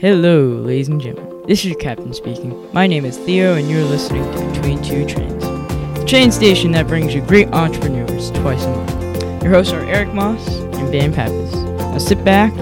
Hello, 0.00 0.48
ladies 0.48 0.88
and 0.88 1.00
gentlemen. 1.00 1.42
This 1.46 1.60
is 1.60 1.64
your 1.70 1.78
captain 1.78 2.12
speaking. 2.12 2.70
My 2.74 2.86
name 2.86 3.06
is 3.06 3.16
Theo, 3.16 3.54
and 3.54 3.70
you're 3.70 3.82
listening 3.82 4.30
to 4.30 4.52
Between 4.52 4.82
Two 4.82 5.06
Trains, 5.06 5.42
the 5.42 6.04
train 6.06 6.30
station 6.30 6.70
that 6.72 6.86
brings 6.86 7.14
you 7.14 7.22
great 7.22 7.48
entrepreneurs 7.54 8.30
twice 8.32 8.62
a 8.62 8.68
month. 8.68 9.42
Your 9.42 9.54
hosts 9.54 9.72
are 9.72 9.82
Eric 9.86 10.12
Moss 10.12 10.46
and 10.58 10.92
Van 10.92 11.14
Pappas. 11.14 11.54
Now 11.54 11.96
sit 11.96 12.22
back, 12.26 12.52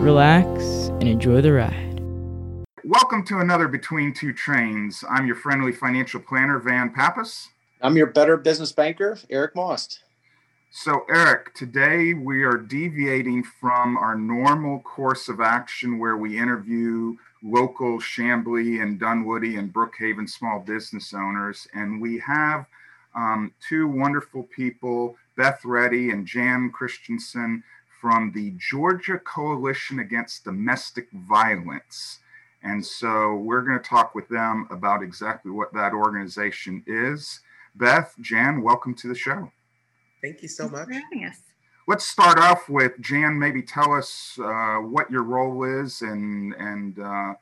relax, 0.00 0.86
and 1.00 1.08
enjoy 1.08 1.40
the 1.40 1.54
ride. 1.54 2.00
Welcome 2.84 3.24
to 3.24 3.40
another 3.40 3.66
Between 3.66 4.14
Two 4.14 4.32
Trains. 4.32 5.02
I'm 5.10 5.26
your 5.26 5.34
friendly 5.34 5.72
financial 5.72 6.20
planner, 6.20 6.60
Van 6.60 6.92
Pappas. 6.92 7.48
I'm 7.82 7.96
your 7.96 8.06
better 8.06 8.36
business 8.36 8.70
banker, 8.70 9.18
Eric 9.28 9.56
Most. 9.56 10.04
So, 10.78 11.06
Eric, 11.08 11.54
today 11.54 12.12
we 12.12 12.42
are 12.42 12.58
deviating 12.58 13.44
from 13.44 13.96
our 13.96 14.14
normal 14.14 14.80
course 14.80 15.26
of 15.30 15.40
action 15.40 15.98
where 15.98 16.18
we 16.18 16.38
interview 16.38 17.16
local 17.42 17.98
Chamblee 17.98 18.82
and 18.82 19.00
Dunwoody 19.00 19.56
and 19.56 19.72
Brookhaven 19.72 20.28
small 20.28 20.60
business 20.60 21.14
owners. 21.14 21.66
And 21.72 21.98
we 21.98 22.18
have 22.18 22.66
um, 23.14 23.54
two 23.66 23.88
wonderful 23.88 24.42
people, 24.54 25.16
Beth 25.34 25.64
Reddy 25.64 26.10
and 26.10 26.26
Jan 26.26 26.70
Christensen 26.70 27.62
from 27.98 28.30
the 28.32 28.52
Georgia 28.58 29.18
Coalition 29.18 30.00
Against 30.00 30.44
Domestic 30.44 31.10
Violence. 31.10 32.18
And 32.62 32.84
so 32.84 33.36
we're 33.36 33.62
going 33.62 33.78
to 33.80 33.88
talk 33.88 34.14
with 34.14 34.28
them 34.28 34.68
about 34.70 35.02
exactly 35.02 35.50
what 35.50 35.72
that 35.72 35.94
organization 35.94 36.84
is. 36.86 37.40
Beth, 37.74 38.14
Jan, 38.20 38.60
welcome 38.60 38.92
to 38.96 39.08
the 39.08 39.14
show. 39.14 39.50
Thank 40.22 40.42
you 40.42 40.48
so 40.48 40.68
much. 40.68 40.88
for 40.88 40.94
having 40.94 41.24
us. 41.24 41.38
Let's 41.88 42.04
start 42.04 42.38
off 42.38 42.68
with 42.68 43.00
Jan. 43.00 43.38
Maybe 43.38 43.62
tell 43.62 43.92
us 43.92 44.38
uh, 44.42 44.78
what 44.78 45.10
your 45.10 45.22
role 45.22 45.62
is, 45.82 46.02
and 46.02 46.52
and 46.54 46.98
uh, 46.98 47.34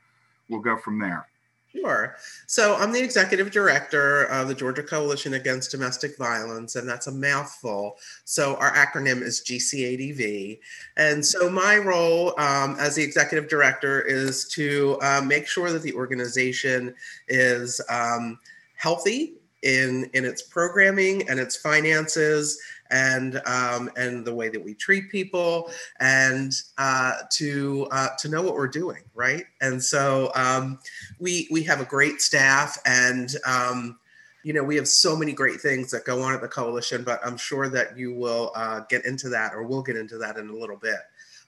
we'll 0.49 0.61
go 0.61 0.77
from 0.77 0.99
there. 0.99 1.27
Sure. 1.75 2.15
So 2.47 2.75
I'm 2.75 2.91
the 2.91 3.03
executive 3.03 3.51
director 3.51 4.23
of 4.25 4.47
the 4.47 4.53
Georgia 4.53 4.83
Coalition 4.83 5.33
Against 5.33 5.71
Domestic 5.71 6.17
Violence, 6.17 6.75
and 6.75 6.87
that's 6.87 7.07
a 7.07 7.11
mouthful. 7.11 7.97
So 8.23 8.55
our 8.57 8.71
acronym 8.73 9.21
is 9.21 9.41
GCADV. 9.41 10.59
And 10.95 11.25
so 11.25 11.49
my 11.49 11.77
role 11.77 12.39
um, 12.39 12.77
as 12.79 12.95
the 12.95 13.03
executive 13.03 13.49
director 13.49 14.01
is 14.01 14.47
to 14.49 14.97
uh, 15.01 15.21
make 15.25 15.47
sure 15.47 15.71
that 15.71 15.81
the 15.81 15.93
organization 15.93 16.95
is 17.27 17.81
um, 17.89 18.39
healthy 18.77 19.33
in 19.65 20.09
in 20.13 20.23
its 20.23 20.41
programming 20.41 21.27
and 21.29 21.39
its 21.39 21.57
finances 21.57 22.57
and 22.91 23.41
um, 23.47 23.89
and 23.97 24.23
the 24.23 24.33
way 24.33 24.47
that 24.47 24.63
we 24.63 24.73
treat 24.73 25.09
people 25.11 25.71
and 25.99 26.53
uh, 26.77 27.13
to 27.31 27.87
uh, 27.91 28.09
to 28.19 28.29
know 28.29 28.41
what 28.41 28.53
we're 28.53 28.67
doing 28.67 29.03
right 29.13 29.45
and 29.61 29.83
so 29.83 30.31
um, 30.35 30.79
we 31.19 31.47
we 31.51 31.63
have 31.63 31.81
a 31.81 31.85
great 31.85 32.21
staff 32.21 32.77
and 32.85 33.35
um, 33.45 33.99
you 34.43 34.53
know 34.53 34.63
we 34.63 34.75
have 34.77 34.87
so 34.87 35.15
many 35.15 35.33
great 35.33 35.59
things 35.59 35.91
that 35.91 36.05
go 36.05 36.21
on 36.21 36.33
at 36.33 36.41
the 36.41 36.47
coalition 36.47 37.03
but 37.03 37.19
i'm 37.25 37.35
sure 37.37 37.67
that 37.67 37.97
you 37.97 38.13
will 38.13 38.51
uh, 38.55 38.81
get 38.87 39.03
into 39.05 39.27
that 39.29 39.53
or 39.53 39.63
we'll 39.63 39.83
get 39.83 39.97
into 39.97 40.17
that 40.17 40.37
in 40.37 40.49
a 40.49 40.55
little 40.55 40.77
bit 40.77 40.99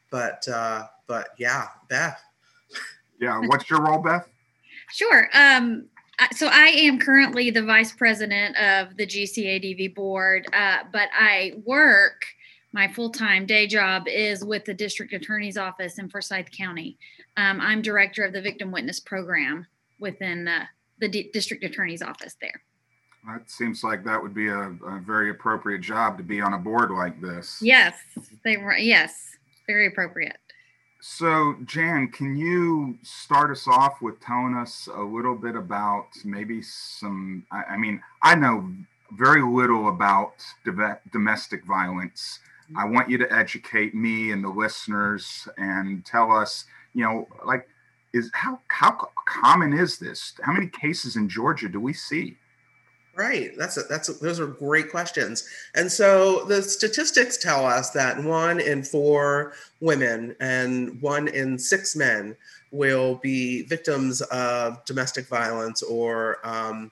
but 0.10 0.48
uh, 0.48 0.86
but 1.06 1.30
yeah 1.38 1.68
beth 1.88 2.20
Yeah, 3.20 3.40
what's 3.46 3.70
your 3.70 3.82
role, 3.82 4.00
Beth? 4.00 4.28
Sure. 4.92 5.28
Um, 5.34 5.86
I- 5.96 5.97
so 6.34 6.48
I 6.48 6.68
am 6.68 7.00
currently 7.00 7.52
the 7.52 7.64
vice 7.64 7.92
president 7.92 8.58
of 8.58 8.98
the 8.98 9.06
GCADV 9.06 9.96
board, 9.96 10.48
uh, 10.54 10.80
but 10.92 11.10
I 11.14 11.54
work. 11.66 12.26
My 12.74 12.88
full-time 12.88 13.46
day 13.46 13.66
job 13.66 14.08
is 14.08 14.44
with 14.44 14.66
the 14.66 14.74
district 14.74 15.14
attorney's 15.14 15.58
office 15.58 15.98
in 16.00 16.10
Forsyth 16.10 16.52
County. 16.52 16.98
Um, 17.38 17.62
I'm 17.62 17.82
director 17.82 18.24
of 18.24 18.34
the 18.34 18.42
victim 18.42 18.72
witness 18.72 19.00
program 19.00 19.66
within 20.00 20.48
uh, 20.48 20.66
the 21.00 21.08
D- 21.08 21.30
district 21.32 21.64
attorney's 21.64 22.02
office 22.02 22.36
there. 22.42 22.62
That 23.26 23.50
seems 23.50 23.84
like 23.84 24.04
that 24.06 24.22
would 24.22 24.34
be 24.34 24.48
a, 24.48 24.60
a 24.60 25.02
very 25.06 25.32
appropriate 25.32 25.82
job 25.82 26.18
to 26.18 26.24
be 26.24 26.42
on 26.42 26.54
a 26.54 26.58
board 26.58 26.92
like 26.92 27.20
this. 27.22 27.58
Yes, 27.62 27.96
they 28.44 28.58
were. 28.58 28.78
Yes, 28.78 29.38
very 29.66 29.88
appropriate. 29.88 30.38
So, 31.00 31.56
Jan, 31.64 32.08
can 32.10 32.36
you 32.36 32.98
start 33.04 33.52
us 33.52 33.68
off 33.68 34.02
with 34.02 34.20
telling 34.20 34.56
us 34.56 34.90
a 34.94 35.02
little 35.02 35.36
bit 35.36 35.56
about 35.56 36.08
maybe 36.26 36.62
some? 36.62 37.46
I, 37.52 37.64
I 37.72 37.78
mean, 37.78 38.02
I 38.24 38.36
know 38.36 38.70
very 39.12 39.42
little 39.42 39.90
about 39.90 40.34
domestic 41.12 41.64
violence. 41.66 42.40
I 42.76 42.84
mm-hmm. 42.84 42.94
want 42.94 43.10
you 43.10 43.18
to 43.20 43.32
educate 43.32 43.94
me 43.94 44.32
and 44.32 44.44
the 44.44 44.50
listeners 44.50 45.48
and 45.58 46.04
tell 46.06 46.32
us, 46.32 46.66
you 46.94 47.04
know, 47.04 47.28
like, 47.46 47.70
is 48.14 48.32
how 48.34 48.60
how 48.68 49.10
common 49.28 49.74
is 49.74 50.00
this? 50.00 50.34
How 50.42 50.52
many 50.52 50.68
cases 50.68 51.16
in 51.16 51.30
Georgia 51.30 51.70
do 51.70 51.80
we 51.80 51.94
see? 51.94 52.38
Right. 53.18 53.58
That's 53.58 53.78
a, 53.78 53.82
that's 53.90 54.10
a, 54.10 54.14
those 54.14 54.40
are 54.40 54.46
great 54.46 54.92
questions. 54.92 55.50
And 55.74 55.92
so 55.92 56.46
the 56.46 56.62
statistics 56.62 57.38
tell 57.38 57.66
us 57.66 57.90
that 57.92 58.24
one 58.24 58.60
in 58.60 58.84
four 58.84 59.54
women 59.80 60.36
and 60.40 61.02
one 61.02 61.28
in 61.28 61.58
six 61.58 61.96
men 61.96 62.36
will 62.70 63.16
be 63.16 63.64
victims 63.64 64.22
of 64.22 64.86
domestic 64.86 65.28
violence 65.28 65.82
or 65.82 66.38
um, 66.44 66.92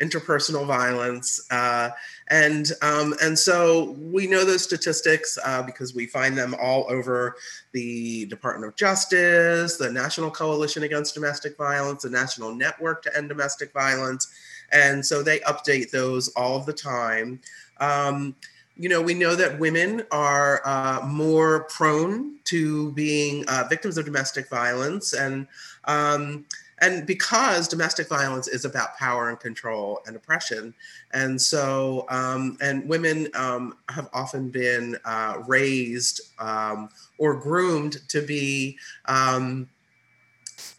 interpersonal 0.00 0.66
violence. 0.66 1.46
Uh, 1.50 1.90
and 2.30 2.72
um, 2.80 3.14
and 3.22 3.38
so 3.38 3.90
we 3.98 4.26
know 4.26 4.44
those 4.44 4.64
statistics 4.64 5.38
uh, 5.44 5.62
because 5.62 5.94
we 5.94 6.06
find 6.06 6.36
them 6.36 6.54
all 6.58 6.86
over 6.88 7.36
the 7.72 8.24
Department 8.26 8.70
of 8.70 8.76
Justice, 8.76 9.76
the 9.76 9.92
National 9.92 10.30
Coalition 10.30 10.82
Against 10.82 11.14
Domestic 11.14 11.58
Violence, 11.58 12.04
the 12.04 12.10
National 12.10 12.54
Network 12.54 13.02
to 13.02 13.14
End 13.14 13.28
Domestic 13.28 13.72
Violence. 13.72 14.32
And 14.72 15.04
so 15.04 15.22
they 15.22 15.40
update 15.40 15.90
those 15.90 16.28
all 16.28 16.60
the 16.60 16.72
time. 16.72 17.40
Um, 17.80 18.34
you 18.78 18.88
know, 18.88 19.02
we 19.02 19.12
know 19.12 19.34
that 19.34 19.58
women 19.58 20.04
are 20.12 20.62
uh, 20.64 21.04
more 21.04 21.64
prone 21.64 22.36
to 22.44 22.92
being 22.92 23.44
uh, 23.48 23.64
victims 23.68 23.98
of 23.98 24.04
domestic 24.04 24.48
violence, 24.48 25.12
and 25.12 25.48
um, 25.84 26.44
and 26.80 27.04
because 27.04 27.66
domestic 27.66 28.08
violence 28.08 28.46
is 28.46 28.64
about 28.64 28.96
power 28.96 29.30
and 29.30 29.40
control 29.40 30.00
and 30.06 30.14
oppression, 30.14 30.72
and 31.12 31.40
so 31.42 32.06
um, 32.08 32.56
and 32.60 32.88
women 32.88 33.28
um, 33.34 33.74
have 33.88 34.08
often 34.12 34.48
been 34.48 34.96
uh, 35.04 35.42
raised 35.48 36.20
um, 36.38 36.88
or 37.18 37.34
groomed 37.34 38.08
to 38.08 38.22
be 38.22 38.78
um, 39.06 39.68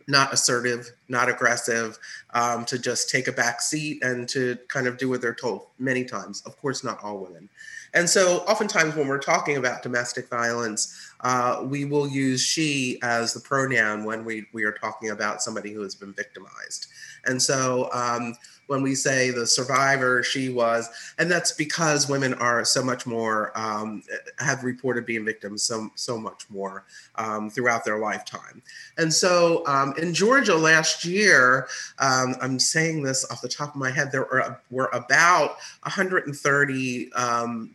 not 0.09 0.33
assertive, 0.33 0.91
not 1.07 1.29
aggressive, 1.29 1.97
um, 2.33 2.65
to 2.65 2.79
just 2.79 3.09
take 3.09 3.27
a 3.27 3.31
back 3.31 3.61
seat 3.61 4.03
and 4.03 4.27
to 4.27 4.57
kind 4.67 4.87
of 4.87 4.97
do 4.97 5.07
what 5.07 5.21
they're 5.21 5.35
told 5.35 5.67
many 5.77 6.03
times. 6.03 6.41
Of 6.45 6.57
course, 6.57 6.83
not 6.83 7.01
all 7.03 7.19
women. 7.19 7.47
And 7.93 8.09
so, 8.09 8.39
oftentimes, 8.39 8.95
when 8.95 9.07
we're 9.07 9.19
talking 9.19 9.57
about 9.57 9.81
domestic 9.83 10.29
violence, 10.29 11.11
uh, 11.21 11.63
we 11.63 11.85
will 11.85 12.07
use 12.07 12.41
she 12.41 12.99
as 13.01 13.33
the 13.33 13.39
pronoun 13.39 14.03
when 14.03 14.25
we, 14.25 14.45
we 14.53 14.63
are 14.63 14.71
talking 14.71 15.09
about 15.11 15.41
somebody 15.41 15.73
who 15.73 15.81
has 15.81 15.95
been 15.95 16.13
victimized. 16.13 16.87
And 17.25 17.41
so, 17.41 17.89
um, 17.93 18.35
when 18.69 18.83
we 18.83 18.93
say 18.93 19.31
the 19.31 19.47
survivor, 19.47 20.21
she 20.21 20.49
was, 20.49 20.87
and 21.17 21.29
that's 21.29 21.51
because 21.51 22.07
women 22.07 22.35
are 22.35 22.63
so 22.63 22.83
much 22.83 23.07
more 23.07 23.51
um, 23.57 24.03
have 24.37 24.63
reported 24.63 25.05
being 25.05 25.25
victims 25.25 25.63
so 25.63 25.89
so 25.95 26.17
much 26.17 26.45
more 26.49 26.85
um, 27.15 27.49
throughout 27.49 27.83
their 27.83 27.97
lifetime. 27.97 28.61
And 28.97 29.13
so, 29.13 29.65
um, 29.65 29.93
in 29.97 30.13
Georgia 30.13 30.55
last 30.55 31.03
year, 31.03 31.67
um, 31.97 32.35
I'm 32.41 32.59
saying 32.59 33.03
this 33.03 33.25
off 33.31 33.41
the 33.41 33.49
top 33.49 33.69
of 33.69 33.75
my 33.75 33.89
head, 33.89 34.11
there 34.11 34.21
were, 34.21 34.59
were 34.69 34.89
about 34.93 35.57
130 35.83 37.13
um, 37.13 37.71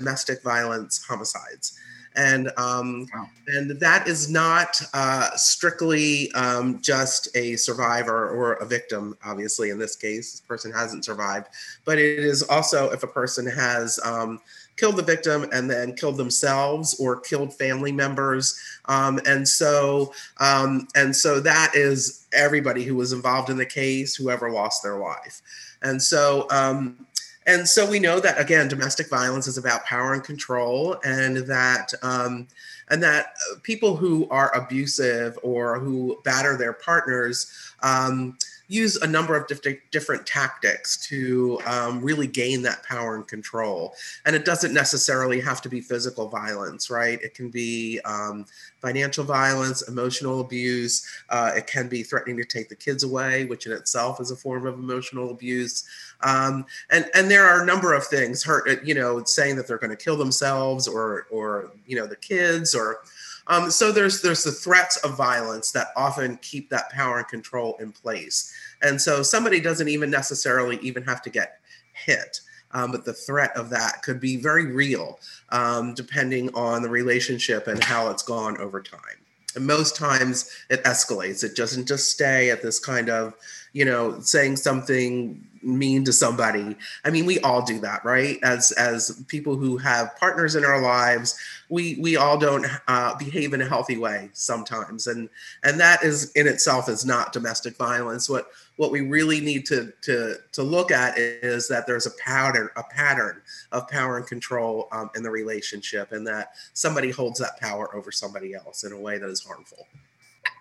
domestic 0.00 0.42
violence 0.42 1.04
homicides 1.06 1.78
and 2.16 2.50
um, 2.56 3.06
Wow. 3.14 3.28
and 3.46 3.70
that 3.78 4.08
is 4.08 4.28
not 4.30 4.80
uh, 4.94 5.30
strictly 5.36 6.32
um, 6.32 6.80
just 6.82 7.28
a 7.36 7.56
survivor 7.56 8.28
or 8.30 8.54
a 8.54 8.66
victim. 8.66 9.16
Obviously, 9.24 9.70
in 9.70 9.78
this 9.78 9.96
case, 9.96 10.32
this 10.32 10.40
person 10.40 10.72
hasn't 10.72 11.04
survived, 11.04 11.48
but 11.84 11.98
it 11.98 12.18
is 12.18 12.42
also 12.42 12.90
if 12.90 13.02
a 13.02 13.06
person 13.06 13.46
has 13.46 14.00
um, 14.04 14.40
killed 14.76 14.96
the 14.96 15.02
victim 15.02 15.46
and 15.52 15.70
then 15.70 15.94
killed 15.94 16.16
themselves 16.16 16.98
or 16.98 17.20
killed 17.20 17.54
family 17.54 17.92
members, 17.92 18.58
um, 18.86 19.20
and 19.26 19.46
so 19.46 20.12
um, 20.40 20.88
and 20.96 21.14
so 21.14 21.38
that 21.40 21.72
is 21.74 22.26
everybody 22.32 22.82
who 22.82 22.96
was 22.96 23.12
involved 23.12 23.50
in 23.50 23.56
the 23.56 23.66
case, 23.66 24.16
whoever 24.16 24.50
lost 24.50 24.82
their 24.82 24.98
life, 24.98 25.42
and 25.82 26.02
so. 26.02 26.48
Um, 26.50 27.06
and 27.50 27.68
so 27.68 27.88
we 27.88 27.98
know 27.98 28.20
that 28.20 28.40
again, 28.40 28.68
domestic 28.68 29.08
violence 29.08 29.46
is 29.46 29.58
about 29.58 29.84
power 29.84 30.12
and 30.12 30.22
control, 30.22 30.96
and 31.04 31.38
that 31.48 31.92
um, 32.02 32.46
and 32.88 33.02
that 33.02 33.34
people 33.62 33.96
who 33.96 34.28
are 34.30 34.54
abusive 34.54 35.38
or 35.42 35.78
who 35.78 36.18
batter 36.24 36.56
their 36.56 36.72
partners, 36.72 37.52
um, 37.82 38.36
use 38.70 38.96
a 38.96 39.06
number 39.06 39.34
of 39.34 39.48
diff- 39.48 39.90
different 39.90 40.24
tactics 40.26 41.08
to 41.08 41.60
um, 41.66 42.00
really 42.00 42.28
gain 42.28 42.62
that 42.62 42.84
power 42.84 43.16
and 43.16 43.26
control. 43.26 43.94
And 44.24 44.36
it 44.36 44.44
doesn't 44.44 44.72
necessarily 44.72 45.40
have 45.40 45.60
to 45.62 45.68
be 45.68 45.80
physical 45.80 46.28
violence, 46.28 46.88
right? 46.88 47.20
It 47.20 47.34
can 47.34 47.50
be 47.50 48.00
um, 48.04 48.46
financial 48.80 49.24
violence, 49.24 49.82
emotional 49.88 50.40
abuse. 50.40 51.04
Uh, 51.28 51.50
it 51.56 51.66
can 51.66 51.88
be 51.88 52.04
threatening 52.04 52.36
to 52.36 52.44
take 52.44 52.68
the 52.68 52.76
kids 52.76 53.02
away, 53.02 53.44
which 53.46 53.66
in 53.66 53.72
itself 53.72 54.20
is 54.20 54.30
a 54.30 54.36
form 54.36 54.66
of 54.66 54.78
emotional 54.78 55.30
abuse. 55.30 55.84
Um, 56.22 56.66
and 56.90 57.06
and 57.14 57.30
there 57.30 57.46
are 57.46 57.62
a 57.62 57.66
number 57.66 57.94
of 57.94 58.04
things 58.06 58.42
hurt, 58.42 58.84
you 58.84 58.94
know, 58.94 59.24
saying 59.24 59.56
that 59.56 59.66
they're 59.66 59.78
going 59.78 59.90
to 59.90 59.96
kill 59.96 60.16
themselves 60.16 60.86
or 60.86 61.26
or 61.30 61.70
you 61.86 61.96
know 61.96 62.06
the 62.06 62.16
kids 62.16 62.74
or 62.74 63.00
um, 63.46 63.70
so 63.70 63.90
there's 63.90 64.22
there's 64.22 64.44
the 64.44 64.52
threats 64.52 64.96
of 64.98 65.16
violence 65.16 65.72
that 65.72 65.88
often 65.96 66.36
keep 66.38 66.70
that 66.70 66.90
power 66.90 67.18
and 67.18 67.28
control 67.28 67.76
in 67.80 67.92
place. 67.92 68.54
And 68.80 69.00
so 69.00 69.22
somebody 69.22 69.60
doesn't 69.60 69.88
even 69.88 70.08
necessarily 70.08 70.78
even 70.78 71.02
have 71.02 71.20
to 71.22 71.30
get 71.30 71.60
hit. 71.92 72.40
Um, 72.72 72.92
but 72.92 73.04
the 73.04 73.12
threat 73.12 73.50
of 73.56 73.68
that 73.70 74.02
could 74.02 74.20
be 74.20 74.36
very 74.36 74.66
real, 74.66 75.18
um, 75.48 75.94
depending 75.94 76.54
on 76.54 76.82
the 76.82 76.88
relationship 76.88 77.66
and 77.66 77.82
how 77.82 78.08
it's 78.10 78.22
gone 78.22 78.56
over 78.58 78.80
time. 78.80 79.18
And 79.56 79.66
most 79.66 79.96
times 79.96 80.48
it 80.70 80.84
escalates. 80.84 81.42
It 81.42 81.56
doesn't 81.56 81.88
just 81.88 82.10
stay 82.10 82.50
at 82.50 82.62
this 82.62 82.78
kind 82.78 83.10
of, 83.10 83.34
you 83.72 83.84
know, 83.84 84.20
saying 84.20 84.56
something 84.56 85.44
mean 85.62 86.04
to 86.04 86.12
somebody. 86.12 86.76
I 87.04 87.10
mean, 87.10 87.26
we 87.26 87.40
all 87.40 87.62
do 87.62 87.78
that, 87.80 88.04
right? 88.04 88.38
As 88.42 88.72
as 88.72 89.22
people 89.28 89.56
who 89.56 89.76
have 89.78 90.16
partners 90.16 90.56
in 90.56 90.64
our 90.64 90.80
lives, 90.80 91.38
we 91.68 91.96
we 92.00 92.16
all 92.16 92.38
don't 92.38 92.66
uh, 92.88 93.16
behave 93.16 93.52
in 93.52 93.60
a 93.60 93.68
healthy 93.68 93.96
way 93.96 94.30
sometimes, 94.32 95.06
and 95.06 95.28
and 95.62 95.78
that 95.80 96.02
is 96.02 96.32
in 96.32 96.46
itself 96.46 96.88
is 96.88 97.04
not 97.04 97.32
domestic 97.32 97.76
violence. 97.76 98.28
What 98.28 98.48
what 98.76 98.90
we 98.90 99.02
really 99.02 99.40
need 99.40 99.66
to 99.66 99.92
to 100.02 100.36
to 100.52 100.62
look 100.62 100.90
at 100.90 101.18
is 101.18 101.68
that 101.68 101.86
there's 101.86 102.06
a 102.06 102.12
pattern 102.12 102.70
a 102.76 102.82
pattern 102.82 103.42
of 103.72 103.88
power 103.88 104.16
and 104.16 104.26
control 104.26 104.88
um, 104.92 105.10
in 105.14 105.22
the 105.22 105.30
relationship, 105.30 106.12
and 106.12 106.26
that 106.26 106.52
somebody 106.72 107.10
holds 107.10 107.38
that 107.38 107.60
power 107.60 107.94
over 107.94 108.10
somebody 108.10 108.54
else 108.54 108.84
in 108.84 108.92
a 108.92 108.98
way 108.98 109.18
that 109.18 109.28
is 109.28 109.44
harmful. 109.44 109.86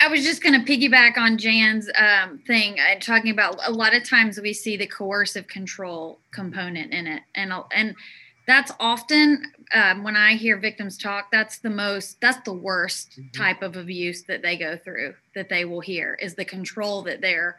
I 0.01 0.07
was 0.07 0.23
just 0.23 0.41
going 0.41 0.53
to 0.53 0.65
piggyback 0.65 1.17
on 1.17 1.37
Jan's 1.37 1.89
um, 1.97 2.39
thing, 2.47 2.79
uh, 2.79 2.99
talking 2.99 3.31
about 3.31 3.59
a 3.65 3.71
lot 3.71 3.93
of 3.93 4.07
times 4.07 4.39
we 4.39 4.53
see 4.53 4.77
the 4.77 4.87
coercive 4.87 5.47
control 5.47 6.19
component 6.31 6.93
in 6.93 7.05
it, 7.05 7.23
and 7.35 7.51
and 7.73 7.95
that's 8.47 8.71
often 8.79 9.43
um, 9.73 10.03
when 10.03 10.15
I 10.15 10.35
hear 10.35 10.57
victims 10.57 10.97
talk. 10.97 11.31
That's 11.31 11.59
the 11.59 11.69
most, 11.69 12.19
that's 12.21 12.43
the 12.45 12.53
worst 12.53 13.11
mm-hmm. 13.11 13.41
type 13.41 13.61
of 13.61 13.75
abuse 13.75 14.23
that 14.23 14.41
they 14.41 14.57
go 14.57 14.77
through. 14.77 15.15
That 15.35 15.49
they 15.49 15.65
will 15.65 15.81
hear 15.81 16.17
is 16.21 16.35
the 16.35 16.45
control 16.45 17.01
that 17.03 17.21
they're 17.21 17.57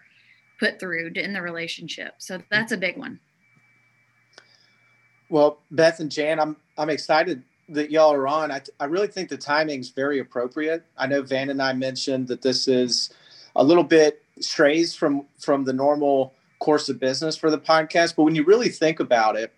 put 0.59 0.81
through 0.81 1.13
in 1.15 1.33
the 1.33 1.43
relationship. 1.43 2.15
So 2.19 2.43
that's 2.51 2.73
a 2.73 2.77
big 2.77 2.97
one. 2.97 3.21
Well, 5.29 5.59
Beth 5.71 6.01
and 6.01 6.11
Jan, 6.11 6.41
I'm 6.41 6.57
I'm 6.79 6.91
excited 6.91 7.43
that 7.71 7.91
y'all 7.91 8.13
are 8.13 8.29
on, 8.29 8.51
I, 8.51 8.61
I 8.79 8.85
really 8.85 9.07
think 9.07 9.29
the 9.29 9.37
timing 9.37 9.81
is 9.81 9.91
very 9.91 10.19
appropriate. 10.19 10.85
I 10.99 11.07
know 11.07 11.23
Van 11.23 11.51
and 11.51 11.63
I 11.63 11.73
mentioned 11.73 12.29
that 12.29 12.43
this 12.43 12.69
is 12.69 13.11
a 13.57 13.65
little 13.65 13.85
bit 13.85 14.23
strays 14.41 14.95
from 14.95 15.27
from 15.39 15.65
the 15.65 15.73
normal 15.73 16.35
course 16.59 16.89
of 16.89 17.01
business 17.01 17.37
for 17.37 17.51
the 17.51 17.59
podcast, 17.59 18.17
but 18.17 18.25
when 18.25 18.35
you 18.35 18.45
really 18.45 18.69
think 18.69 19.01
about 19.01 19.37
it, 19.37 19.53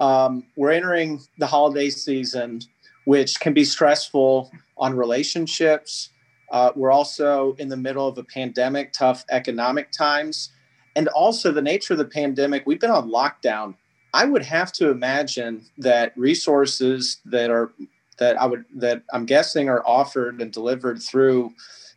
um, 0.00 0.44
we're 0.56 0.72
entering 0.72 1.20
the 1.38 1.46
holiday 1.46 1.90
season, 1.90 2.60
which 3.04 3.38
can 3.40 3.52
be 3.52 3.64
stressful 3.64 4.50
on 4.76 4.96
relationships. 4.96 6.10
Uh, 6.50 6.70
we're 6.74 6.90
also 6.90 7.54
in 7.58 7.68
the 7.68 7.76
middle 7.76 8.06
of 8.06 8.18
a 8.18 8.24
pandemic, 8.24 8.92
tough 8.92 9.24
economic 9.30 9.90
times, 9.90 10.50
and 10.96 11.08
also 11.08 11.52
the 11.52 11.62
nature 11.62 11.94
of 11.94 11.98
the 11.98 12.04
pandemic. 12.04 12.64
We've 12.66 12.80
been 12.80 12.90
on 12.90 13.10
lockdown 13.10 13.74
I 14.14 14.24
would 14.24 14.44
have 14.44 14.72
to 14.74 14.90
imagine 14.90 15.66
that 15.78 16.16
resources 16.16 17.20
that 17.24 17.50
are 17.50 17.72
that 18.18 18.40
I 18.40 18.46
would 18.46 18.64
that 18.76 19.02
I'm 19.12 19.26
guessing 19.26 19.68
are 19.68 19.82
offered 19.84 20.40
and 20.40 20.52
delivered 20.52 21.02
through 21.02 21.52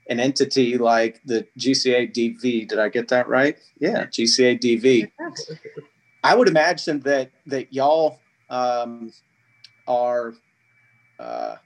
an 0.10 0.20
entity 0.20 0.80
like 0.80 1.22
the 1.26 1.46
GCA 1.60 2.12
DV. 2.12 2.68
Did 2.68 2.80
I 2.80 2.90
get 2.90 3.10
that 3.10 3.28
right? 3.28 3.56
Yeah, 3.80 4.08
GCA 4.08 4.60
DV. 4.60 5.12
I 6.24 6.36
would 6.36 6.48
imagine 6.48 7.02
that 7.02 7.30
that 7.46 7.72
y'all 7.72 8.20
um, 8.50 9.14
are 9.88 10.34
uh, 11.20 11.58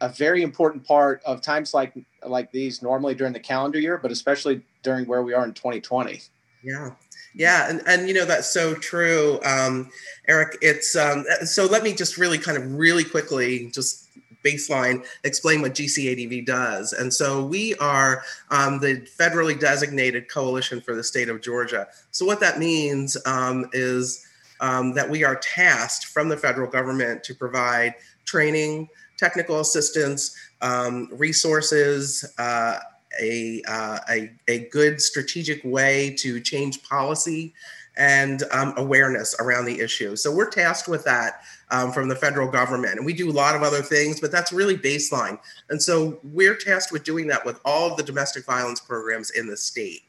a 0.00 0.08
very 0.08 0.42
important 0.42 0.86
part 0.86 1.20
of 1.24 1.40
times 1.40 1.74
like 1.74 1.94
like 2.24 2.52
these 2.52 2.80
normally 2.80 3.16
during 3.16 3.32
the 3.32 3.40
calendar 3.40 3.80
year, 3.80 3.98
but 3.98 4.12
especially 4.12 4.62
during 4.84 5.04
where 5.06 5.24
we 5.24 5.34
are 5.34 5.44
in 5.44 5.52
2020. 5.52 6.20
Yeah, 6.62 6.90
yeah, 7.36 7.68
and, 7.68 7.82
and 7.86 8.08
you 8.08 8.14
know 8.14 8.24
that's 8.24 8.50
so 8.50 8.74
true, 8.74 9.38
um, 9.44 9.90
Eric. 10.26 10.56
It's 10.62 10.96
um, 10.96 11.24
so 11.44 11.66
let 11.66 11.82
me 11.82 11.92
just 11.92 12.16
really 12.16 12.38
kind 12.38 12.56
of 12.56 12.74
really 12.74 13.04
quickly 13.04 13.70
just 13.72 14.06
baseline 14.42 15.04
explain 15.24 15.60
what 15.60 15.74
GCADV 15.74 16.46
does. 16.46 16.92
And 16.92 17.12
so 17.12 17.44
we 17.44 17.74
are 17.76 18.22
um, 18.50 18.80
the 18.80 19.06
federally 19.18 19.58
designated 19.58 20.30
coalition 20.30 20.80
for 20.80 20.94
the 20.94 21.04
state 21.04 21.28
of 21.28 21.42
Georgia. 21.42 21.88
So 22.10 22.24
what 22.24 22.40
that 22.40 22.58
means 22.58 23.16
um, 23.26 23.68
is 23.72 24.26
um, 24.60 24.94
that 24.94 25.10
we 25.10 25.24
are 25.24 25.36
tasked 25.36 26.06
from 26.06 26.28
the 26.28 26.36
federal 26.36 26.70
government 26.70 27.22
to 27.24 27.34
provide 27.34 27.94
training, 28.24 28.88
technical 29.18 29.60
assistance, 29.60 30.34
um, 30.62 31.08
resources. 31.12 32.24
Uh, 32.38 32.78
a, 33.20 33.62
uh, 33.68 33.98
a, 34.10 34.30
a 34.48 34.58
good 34.68 35.00
strategic 35.00 35.62
way 35.64 36.14
to 36.18 36.40
change 36.40 36.82
policy 36.82 37.54
and 37.96 38.42
um, 38.52 38.74
awareness 38.76 39.34
around 39.40 39.64
the 39.64 39.80
issue. 39.80 40.16
So 40.16 40.34
we're 40.34 40.50
tasked 40.50 40.88
with 40.88 41.04
that 41.04 41.40
um, 41.70 41.92
from 41.92 42.08
the 42.08 42.16
federal 42.16 42.50
government. 42.50 42.96
And 42.96 43.06
we 43.06 43.12
do 43.12 43.30
a 43.30 43.32
lot 43.32 43.56
of 43.56 43.62
other 43.62 43.82
things, 43.82 44.20
but 44.20 44.30
that's 44.30 44.52
really 44.52 44.76
baseline. 44.76 45.38
And 45.70 45.82
so 45.82 46.20
we're 46.22 46.56
tasked 46.56 46.92
with 46.92 47.04
doing 47.04 47.26
that 47.28 47.44
with 47.44 47.60
all 47.64 47.90
of 47.90 47.96
the 47.96 48.02
domestic 48.02 48.44
violence 48.44 48.80
programs 48.80 49.30
in 49.30 49.46
the 49.46 49.56
state. 49.56 50.02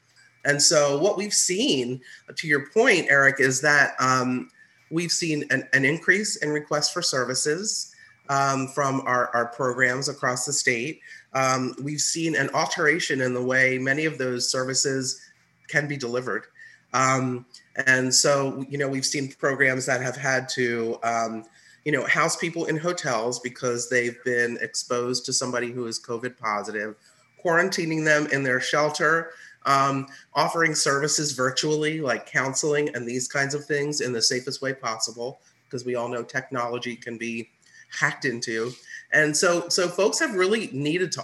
And 0.45 0.61
so 0.61 0.97
what 0.99 1.17
we've 1.17 1.33
seen, 1.33 2.01
to 2.35 2.47
your 2.47 2.69
point, 2.69 3.07
Eric, 3.09 3.39
is 3.39 3.61
that 3.61 3.95
um, 3.99 4.49
we've 4.91 5.11
seen 5.11 5.45
an, 5.49 5.67
an, 5.73 5.83
increase 5.83 6.37
in 6.37 6.49
requests 6.49 6.91
for 6.91 7.01
services 7.01 7.93
um, 8.29 8.67
from 8.69 9.01
our, 9.05 9.29
our 9.35 9.47
programs 9.47 10.07
across 10.07 10.45
the 10.45 10.53
state 10.53 11.01
um, 11.39 11.61
we've 11.87 12.05
seen 12.15 12.35
an 12.35 12.49
alteration 12.61 13.17
in 13.21 13.33
the 13.33 13.45
way 13.53 13.65
many 13.77 14.05
of 14.05 14.17
those 14.17 14.43
services 14.55 15.03
can 15.67 15.87
be 15.87 15.97
delivered. 15.97 16.43
Um, 16.93 17.45
and 17.85 18.13
so, 18.23 18.65
you 18.71 18.77
know, 18.79 18.87
we've 18.87 19.05
seen 19.05 19.25
programs 19.45 19.85
that 19.85 20.01
have 20.01 20.17
had 20.17 20.49
to, 20.59 20.97
um, 21.03 21.33
you 21.85 21.91
know, 21.91 22.05
house 22.05 22.35
people 22.35 22.65
in 22.65 22.77
hotels 22.77 23.39
because 23.49 23.81
they've 23.89 24.19
been 24.23 24.57
exposed 24.61 25.25
to 25.25 25.33
somebody 25.33 25.69
who 25.71 25.85
is 25.85 25.99
COVID 25.99 26.33
positive, 26.37 26.95
quarantining 27.43 28.03
them 28.03 28.27
in 28.35 28.41
their 28.43 28.61
shelter, 28.71 29.13
um, 29.65 30.07
offering 30.33 30.73
services 30.73 31.33
virtually 31.33 32.01
like 32.01 32.25
counseling 32.25 32.85
and 32.95 33.05
these 33.05 33.27
kinds 33.27 33.53
of 33.53 33.65
things 33.65 34.01
in 34.01 34.11
the 34.11 34.21
safest 34.21 34.61
way 34.61 34.73
possible, 34.73 35.39
because 35.65 35.85
we 35.85 35.95
all 35.95 36.09
know 36.09 36.23
technology 36.23 36.95
can 36.95 37.17
be 37.17 37.33
hacked 37.99 38.25
into. 38.25 38.71
And 39.11 39.35
so, 39.35 39.69
so 39.69 39.87
folks 39.87 40.19
have 40.19 40.35
really 40.35 40.69
needed 40.73 41.11
to 41.13 41.23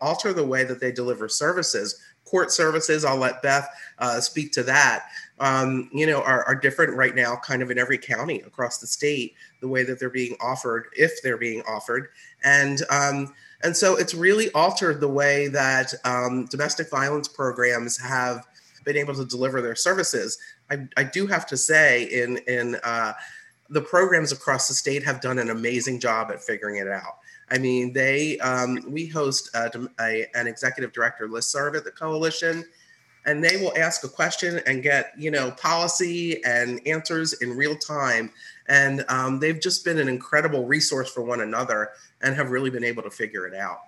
alter 0.00 0.32
the 0.32 0.46
way 0.46 0.64
that 0.64 0.80
they 0.80 0.92
deliver 0.92 1.28
services. 1.28 2.00
Court 2.24 2.50
services, 2.52 3.04
I'll 3.04 3.16
let 3.16 3.42
Beth 3.42 3.68
uh, 3.98 4.20
speak 4.20 4.52
to 4.52 4.62
that. 4.64 5.06
Um, 5.40 5.88
you 5.92 6.06
know, 6.06 6.20
are, 6.22 6.44
are 6.44 6.54
different 6.54 6.96
right 6.96 7.14
now, 7.14 7.36
kind 7.36 7.62
of 7.62 7.70
in 7.70 7.78
every 7.78 7.98
county 7.98 8.40
across 8.40 8.78
the 8.78 8.86
state, 8.86 9.34
the 9.60 9.68
way 9.68 9.84
that 9.84 9.98
they're 9.98 10.10
being 10.10 10.36
offered, 10.40 10.88
if 10.96 11.22
they're 11.22 11.38
being 11.38 11.62
offered, 11.62 12.08
and 12.44 12.82
um, 12.90 13.32
and 13.62 13.76
so 13.76 13.96
it's 13.96 14.14
really 14.14 14.50
altered 14.52 15.00
the 15.00 15.08
way 15.08 15.48
that 15.48 15.94
um, 16.04 16.46
domestic 16.46 16.90
violence 16.90 17.28
programs 17.28 17.96
have 17.98 18.46
been 18.84 18.96
able 18.96 19.14
to 19.14 19.24
deliver 19.24 19.60
their 19.62 19.74
services. 19.74 20.38
I, 20.70 20.86
I 20.96 21.04
do 21.04 21.26
have 21.26 21.46
to 21.46 21.56
say, 21.56 22.04
in 22.04 22.38
in 22.48 22.76
uh, 22.82 23.12
the 23.70 23.80
programs 23.80 24.32
across 24.32 24.68
the 24.68 24.74
state 24.74 25.04
have 25.04 25.20
done 25.20 25.38
an 25.38 25.50
amazing 25.50 26.00
job 26.00 26.30
at 26.30 26.42
figuring 26.42 26.76
it 26.76 26.88
out. 26.88 27.18
I 27.50 27.58
mean, 27.58 27.92
they 27.92 28.38
um, 28.38 28.78
we 28.86 29.06
host 29.06 29.50
a, 29.54 29.88
a, 30.00 30.26
an 30.34 30.46
executive 30.46 30.92
director 30.92 31.28
list 31.28 31.50
serve 31.50 31.74
at 31.74 31.84
the 31.84 31.90
coalition, 31.90 32.64
and 33.26 33.42
they 33.42 33.56
will 33.56 33.72
ask 33.76 34.04
a 34.04 34.08
question 34.08 34.60
and 34.66 34.82
get 34.82 35.12
you 35.18 35.30
know 35.30 35.50
policy 35.52 36.42
and 36.44 36.80
answers 36.86 37.34
in 37.34 37.56
real 37.56 37.76
time. 37.76 38.30
And 38.68 39.04
um, 39.08 39.38
they've 39.38 39.60
just 39.60 39.84
been 39.84 39.98
an 39.98 40.08
incredible 40.08 40.66
resource 40.66 41.10
for 41.10 41.22
one 41.22 41.40
another 41.40 41.90
and 42.20 42.34
have 42.36 42.50
really 42.50 42.70
been 42.70 42.84
able 42.84 43.02
to 43.02 43.10
figure 43.10 43.46
it 43.46 43.54
out. 43.54 43.80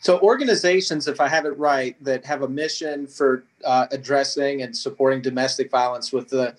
So, 0.00 0.20
organizations, 0.20 1.08
if 1.08 1.20
I 1.20 1.28
have 1.28 1.46
it 1.46 1.58
right, 1.58 1.96
that 2.04 2.24
have 2.24 2.42
a 2.42 2.48
mission 2.48 3.06
for 3.06 3.44
uh, 3.64 3.86
addressing 3.90 4.62
and 4.62 4.76
supporting 4.76 5.22
domestic 5.22 5.70
violence 5.70 6.12
with 6.12 6.28
the 6.28 6.54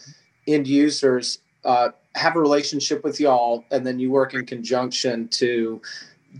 end 0.48 0.68
users, 0.68 1.40
uh, 1.64 1.90
have 2.18 2.36
a 2.36 2.40
relationship 2.40 3.04
with 3.04 3.20
y'all, 3.20 3.64
and 3.72 3.86
then 3.86 4.00
you 4.00 4.12
work 4.12 4.34
in 4.34 4.46
conjunction 4.46 5.28
to 5.30 5.82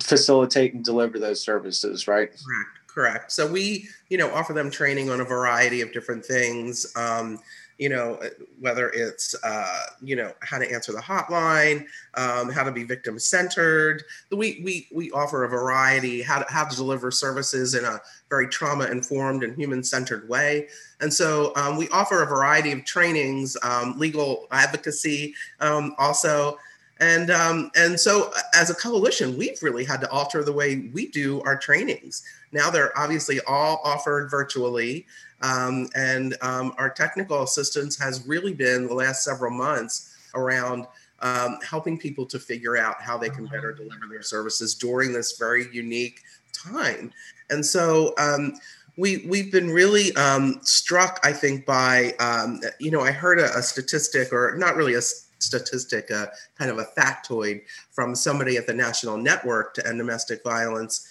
facilitate 0.04 0.74
and 0.74 0.84
deliver 0.84 1.20
those 1.20 1.42
services, 1.42 2.08
right? 2.08 2.30
Correct. 2.30 2.78
Correct. 2.88 3.32
So 3.32 3.46
we, 3.46 3.88
you 4.10 4.18
know, 4.18 4.34
offer 4.34 4.54
them 4.54 4.72
training 4.72 5.12
on 5.12 5.22
a 5.22 5.24
variety 5.24 5.82
of 5.82 5.94
different 5.94 6.26
things. 6.26 6.92
Um, 6.96 7.40
you 7.78 7.90
know, 7.90 8.16
uh, 8.16 8.30
whether 8.60 8.90
it's, 8.90 9.36
uh, 9.44 9.86
you 10.02 10.16
know, 10.16 10.34
how 10.42 10.58
to 10.58 10.72
answer 10.72 10.92
the 10.92 11.00
hotline, 11.00 11.86
um, 12.16 12.50
how 12.50 12.64
to 12.64 12.72
be 12.72 12.84
victim 12.84 13.20
centered. 13.20 14.04
We, 14.32 14.62
we, 14.64 14.88
we 14.92 15.12
offer 15.12 15.44
a 15.44 15.50
variety, 15.50 16.22
how 16.22 16.40
to, 16.40 16.52
how 16.52 16.66
to 16.66 16.76
deliver 16.76 17.12
services 17.12 17.76
in 17.76 17.86
a 17.86 18.00
very 18.30 18.48
trauma 18.48 18.86
informed 18.86 19.44
and 19.44 19.56
human 19.56 19.84
centered 19.84 20.28
way. 20.28 20.68
And 21.02 21.14
so 21.14 21.54
um, 21.56 21.78
we 21.78 21.88
offer 21.90 22.24
a 22.24 22.26
variety 22.26 22.72
of 22.72 22.84
trainings, 22.84 23.56
um, 23.62 23.98
legal 23.98 24.48
advocacy 24.52 25.36
um, 25.60 25.96
also. 26.00 26.58
And, 27.00 27.30
um, 27.30 27.70
and 27.76 28.00
so 28.00 28.32
as 28.56 28.72
a 28.72 28.74
coalition, 28.74 29.38
we've 29.38 29.62
really 29.62 29.86
had 29.86 30.02
to 30.02 30.10
alter 30.10 30.44
the 30.44 30.52
way 30.52 30.90
we 30.94 31.10
do 31.10 31.42
our 31.42 31.56
trainings. 31.56 32.24
Now 32.52 32.72
they're 32.72 32.98
obviously 32.98 33.40
all 33.42 33.82
offered 33.84 34.32
virtually. 34.32 35.06
Um, 35.42 35.88
and 35.96 36.36
um, 36.42 36.74
our 36.78 36.90
technical 36.90 37.44
assistance 37.44 37.98
has 38.00 38.26
really 38.28 38.54
been 38.54 38.88
the 38.88 38.94
last 38.94 39.24
several 39.24 39.52
months 39.52 40.16
around 40.34 40.88
um, 41.20 41.60
helping 41.68 41.98
people 41.98 42.26
to 42.28 42.40
figure 42.40 42.78
out 42.78 43.02
how 43.02 43.18
they 43.18 43.30
can 43.30 43.46
better 43.46 43.72
deliver 43.72 44.08
their 44.10 44.22
services 44.22 44.76
during 44.76 45.14
this 45.14 45.38
very 45.38 45.68
unique 45.74 46.22
time. 46.54 47.12
And 47.50 47.66
so 47.66 48.14
um, 48.18 48.54
we, 48.98 49.26
we've 49.28 49.52
been 49.52 49.70
really 49.70 50.16
um, 50.16 50.60
struck, 50.64 51.20
I 51.24 51.34
think, 51.34 51.66
by, 51.66 52.14
um, 52.20 52.62
you 52.80 52.92
know, 52.92 53.02
I 53.02 53.12
heard 53.12 53.40
a, 53.40 53.56
a, 53.56 53.62
statistic, 53.62 54.34
or 54.34 54.56
not 54.58 54.76
really 54.76 54.96
a 54.96 55.02
statistic, 55.02 56.10
a 56.10 56.32
kind 56.58 56.72
of 56.72 56.80
a 56.80 56.88
factoid 56.98 57.62
from 57.92 58.16
somebody 58.16 58.58
at 58.58 58.68
the 58.68 58.74
National 58.74 59.18
Network 59.18 59.74
to 59.76 59.88
End 59.88 59.98
Domestic 59.98 60.44
Violence, 60.44 61.08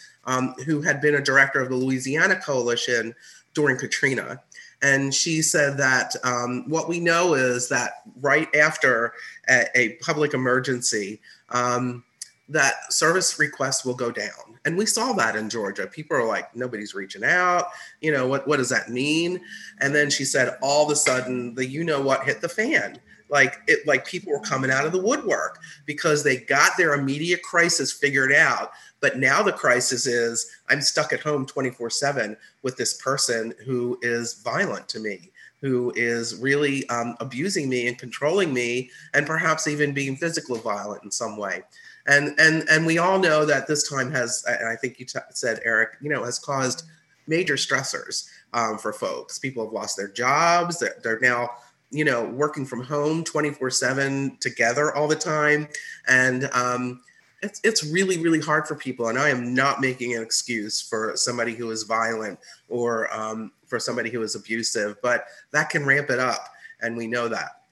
who 0.64 0.82
had 0.82 1.00
been 1.00 1.14
a 1.14 1.22
director 1.22 1.60
of 1.60 1.68
the 1.68 1.76
Louisiana 1.76 2.36
Coalition 2.36 3.14
during 3.56 3.78
Katrina. 3.78 4.40
And 4.82 5.12
she 5.12 5.40
said 5.40 5.78
that 5.78 6.14
um, 6.22 6.68
what 6.68 6.88
we 6.88 7.00
know 7.00 7.34
is 7.34 7.68
that 7.70 8.02
right 8.20 8.54
after 8.54 9.14
a, 9.48 9.64
a 9.74 9.94
public 9.94 10.34
emergency, 10.34 11.20
um, 11.50 12.04
that 12.50 12.92
service 12.92 13.38
requests 13.38 13.84
will 13.84 13.94
go 13.94 14.12
down. 14.12 14.58
And 14.66 14.76
we 14.76 14.84
saw 14.84 15.14
that 15.14 15.34
in 15.34 15.48
Georgia. 15.48 15.86
People 15.86 16.18
are 16.18 16.26
like, 16.26 16.54
nobody's 16.54 16.94
reaching 16.94 17.24
out. 17.24 17.68
You 18.00 18.12
know, 18.12 18.26
what, 18.26 18.46
what 18.46 18.58
does 18.58 18.68
that 18.68 18.90
mean? 18.90 19.40
And 19.80 19.94
then 19.94 20.10
she 20.10 20.24
said, 20.24 20.56
all 20.60 20.84
of 20.84 20.92
a 20.92 20.96
sudden, 20.96 21.54
the 21.54 21.66
you 21.66 21.82
know 21.82 22.02
what 22.02 22.24
hit 22.24 22.40
the 22.42 22.48
fan 22.48 23.00
like 23.28 23.60
it 23.66 23.86
like 23.86 24.06
people 24.06 24.32
were 24.32 24.40
coming 24.40 24.70
out 24.70 24.86
of 24.86 24.92
the 24.92 25.02
woodwork 25.02 25.58
because 25.84 26.22
they 26.22 26.36
got 26.36 26.72
their 26.76 26.94
immediate 26.94 27.42
crisis 27.42 27.92
figured 27.92 28.32
out 28.32 28.70
but 29.00 29.18
now 29.18 29.42
the 29.42 29.52
crisis 29.52 30.06
is 30.06 30.50
I'm 30.68 30.80
stuck 30.80 31.12
at 31.12 31.20
home 31.20 31.46
24 31.46 31.90
7 31.90 32.36
with 32.62 32.76
this 32.76 32.94
person 32.94 33.54
who 33.64 33.98
is 34.02 34.40
violent 34.42 34.88
to 34.90 35.00
me, 35.00 35.30
who 35.60 35.92
is 35.96 36.36
really 36.36 36.88
um, 36.88 37.16
abusing 37.20 37.68
me 37.68 37.88
and 37.88 37.98
controlling 37.98 38.52
me, 38.52 38.90
and 39.14 39.26
perhaps 39.26 39.68
even 39.68 39.92
being 39.92 40.16
physically 40.16 40.60
violent 40.60 41.04
in 41.04 41.10
some 41.10 41.36
way. 41.36 41.62
And, 42.08 42.38
and, 42.38 42.68
and 42.70 42.86
we 42.86 42.98
all 42.98 43.18
know 43.18 43.44
that 43.44 43.66
this 43.66 43.88
time 43.88 44.12
has, 44.12 44.44
and 44.46 44.68
I 44.68 44.76
think 44.76 45.00
you 45.00 45.06
t- 45.06 45.18
said, 45.30 45.60
Eric, 45.64 45.96
you 46.00 46.08
know, 46.08 46.24
has 46.24 46.38
caused 46.38 46.84
major 47.26 47.54
stressors 47.54 48.28
um, 48.52 48.78
for 48.78 48.92
folks. 48.92 49.40
People 49.40 49.64
have 49.64 49.72
lost 49.72 49.96
their 49.96 50.08
jobs. 50.08 50.78
They're, 50.78 50.96
they're 51.02 51.20
now 51.20 51.50
you 51.90 52.04
know 52.04 52.24
working 52.24 52.66
from 52.66 52.82
home 52.82 53.22
24 53.22 53.70
7 53.70 54.36
together 54.40 54.94
all 54.96 55.06
the 55.06 55.14
time 55.14 55.68
and 56.08 56.50
um, 56.52 57.00
it's 57.46 57.60
it's 57.64 57.84
really 57.84 58.18
really 58.18 58.40
hard 58.40 58.66
for 58.66 58.74
people 58.74 59.08
and 59.08 59.18
i 59.18 59.28
am 59.28 59.54
not 59.54 59.80
making 59.80 60.14
an 60.14 60.22
excuse 60.22 60.82
for 60.82 61.12
somebody 61.14 61.54
who 61.54 61.70
is 61.70 61.84
violent 61.84 62.38
or 62.68 63.12
um, 63.14 63.52
for 63.66 63.78
somebody 63.78 64.10
who 64.10 64.22
is 64.22 64.34
abusive 64.34 64.96
but 65.02 65.24
that 65.52 65.70
can 65.70 65.86
ramp 65.86 66.10
it 66.10 66.18
up 66.18 66.48
and 66.80 66.96
we 66.96 67.06
know 67.06 67.28
that. 67.28 67.62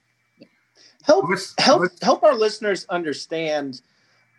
Help 1.03 1.27
help 1.59 1.83
help 2.01 2.23
our 2.23 2.35
listeners 2.35 2.87
understand 2.89 3.83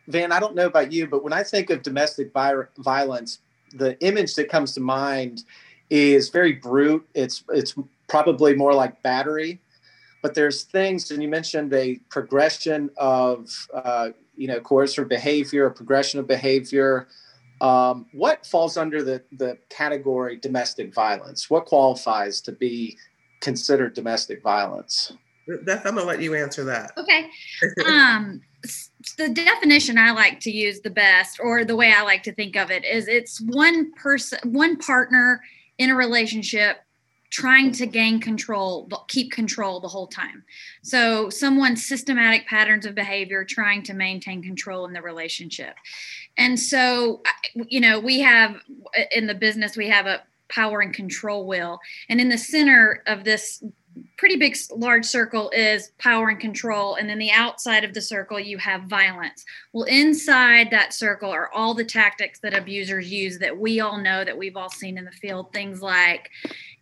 van 0.07 0.31
i 0.31 0.39
don't 0.39 0.55
know 0.55 0.65
about 0.65 0.91
you 0.91 1.05
but 1.05 1.23
when 1.23 1.33
i 1.33 1.43
think 1.43 1.69
of 1.69 1.83
domestic 1.83 2.31
violence 2.79 3.39
the 3.73 3.99
image 3.99 4.33
that 4.35 4.49
comes 4.49 4.73
to 4.73 4.79
mind 4.79 5.43
is 5.89 6.29
very 6.29 6.53
brute. 6.53 7.07
It's 7.13 7.43
it's 7.49 7.75
probably 8.07 8.55
more 8.55 8.73
like 8.73 9.01
battery 9.03 9.59
but 10.25 10.33
there's 10.33 10.63
things 10.63 11.11
and 11.11 11.21
you 11.21 11.29
mentioned 11.29 11.71
a 11.71 11.97
progression 12.09 12.89
of 12.97 13.67
uh, 13.71 14.09
you 14.37 14.47
know, 14.47 14.59
course 14.59 14.95
coercive 14.95 15.09
behavior, 15.09 15.65
or 15.65 15.69
progression 15.69 16.19
of 16.19 16.27
behavior. 16.27 17.07
Um, 17.61 18.07
what 18.11 18.45
falls 18.45 18.77
under 18.77 19.01
the, 19.01 19.23
the 19.31 19.57
category 19.69 20.37
domestic 20.37 20.93
violence? 20.93 21.49
What 21.49 21.65
qualifies 21.65 22.41
to 22.41 22.51
be 22.51 22.97
considered 23.39 23.93
domestic 23.93 24.43
violence? 24.43 25.13
Beth, 25.63 25.85
I'm 25.85 25.95
gonna 25.95 26.07
let 26.07 26.21
you 26.21 26.35
answer 26.35 26.63
that. 26.65 26.91
Okay. 26.97 27.29
Um, 27.87 28.41
the 29.17 29.29
definition 29.29 29.99
I 29.99 30.11
like 30.11 30.39
to 30.41 30.51
use 30.51 30.81
the 30.81 30.89
best, 30.89 31.39
or 31.39 31.63
the 31.63 31.75
way 31.75 31.93
I 31.95 32.01
like 32.01 32.23
to 32.23 32.33
think 32.33 32.55
of 32.55 32.71
it, 32.71 32.83
is 32.83 33.07
it's 33.07 33.39
one 33.39 33.93
person, 33.93 34.39
one 34.43 34.77
partner 34.77 35.41
in 35.77 35.91
a 35.91 35.95
relationship 35.95 36.77
trying 37.35 37.69
to 37.69 37.85
gain 37.85 38.21
control, 38.21 38.89
keep 39.09 39.29
control 39.29 39.81
the 39.81 39.89
whole 39.89 40.07
time. 40.07 40.41
So, 40.83 41.29
someone's 41.29 41.85
systematic 41.85 42.47
patterns 42.47 42.85
of 42.85 42.95
behavior 42.95 43.43
trying 43.43 43.83
to 43.83 43.93
maintain 43.93 44.41
control 44.41 44.85
in 44.85 44.93
the 44.93 45.01
relationship. 45.01 45.75
And 46.37 46.57
so, 46.57 47.21
you 47.67 47.81
know, 47.81 47.99
we 47.99 48.21
have 48.21 48.55
in 49.11 49.27
the 49.27 49.35
business, 49.35 49.75
we 49.75 49.89
have 49.89 50.05
a 50.05 50.23
power 50.47 50.79
and 50.79 50.93
control 50.93 51.45
wheel. 51.45 51.79
And 52.07 52.21
in 52.21 52.29
the 52.29 52.37
center 52.37 53.03
of 53.05 53.25
this 53.25 53.61
pretty 54.17 54.35
big 54.35 54.55
large 54.71 55.05
circle 55.05 55.49
is 55.51 55.91
power 55.97 56.29
and 56.29 56.39
control 56.39 56.95
and 56.95 57.09
then 57.09 57.17
the 57.17 57.31
outside 57.31 57.83
of 57.83 57.93
the 57.93 58.01
circle 58.01 58.39
you 58.39 58.57
have 58.57 58.83
violence. 58.83 59.43
Well 59.73 59.85
inside 59.85 60.69
that 60.71 60.93
circle 60.93 61.29
are 61.29 61.51
all 61.53 61.73
the 61.73 61.85
tactics 61.85 62.39
that 62.39 62.57
abusers 62.57 63.11
use 63.11 63.39
that 63.39 63.57
we 63.57 63.79
all 63.79 63.97
know 63.97 64.23
that 64.23 64.37
we've 64.37 64.57
all 64.57 64.69
seen 64.69 64.97
in 64.97 65.05
the 65.05 65.11
field. 65.11 65.53
Things 65.53 65.81
like 65.81 66.29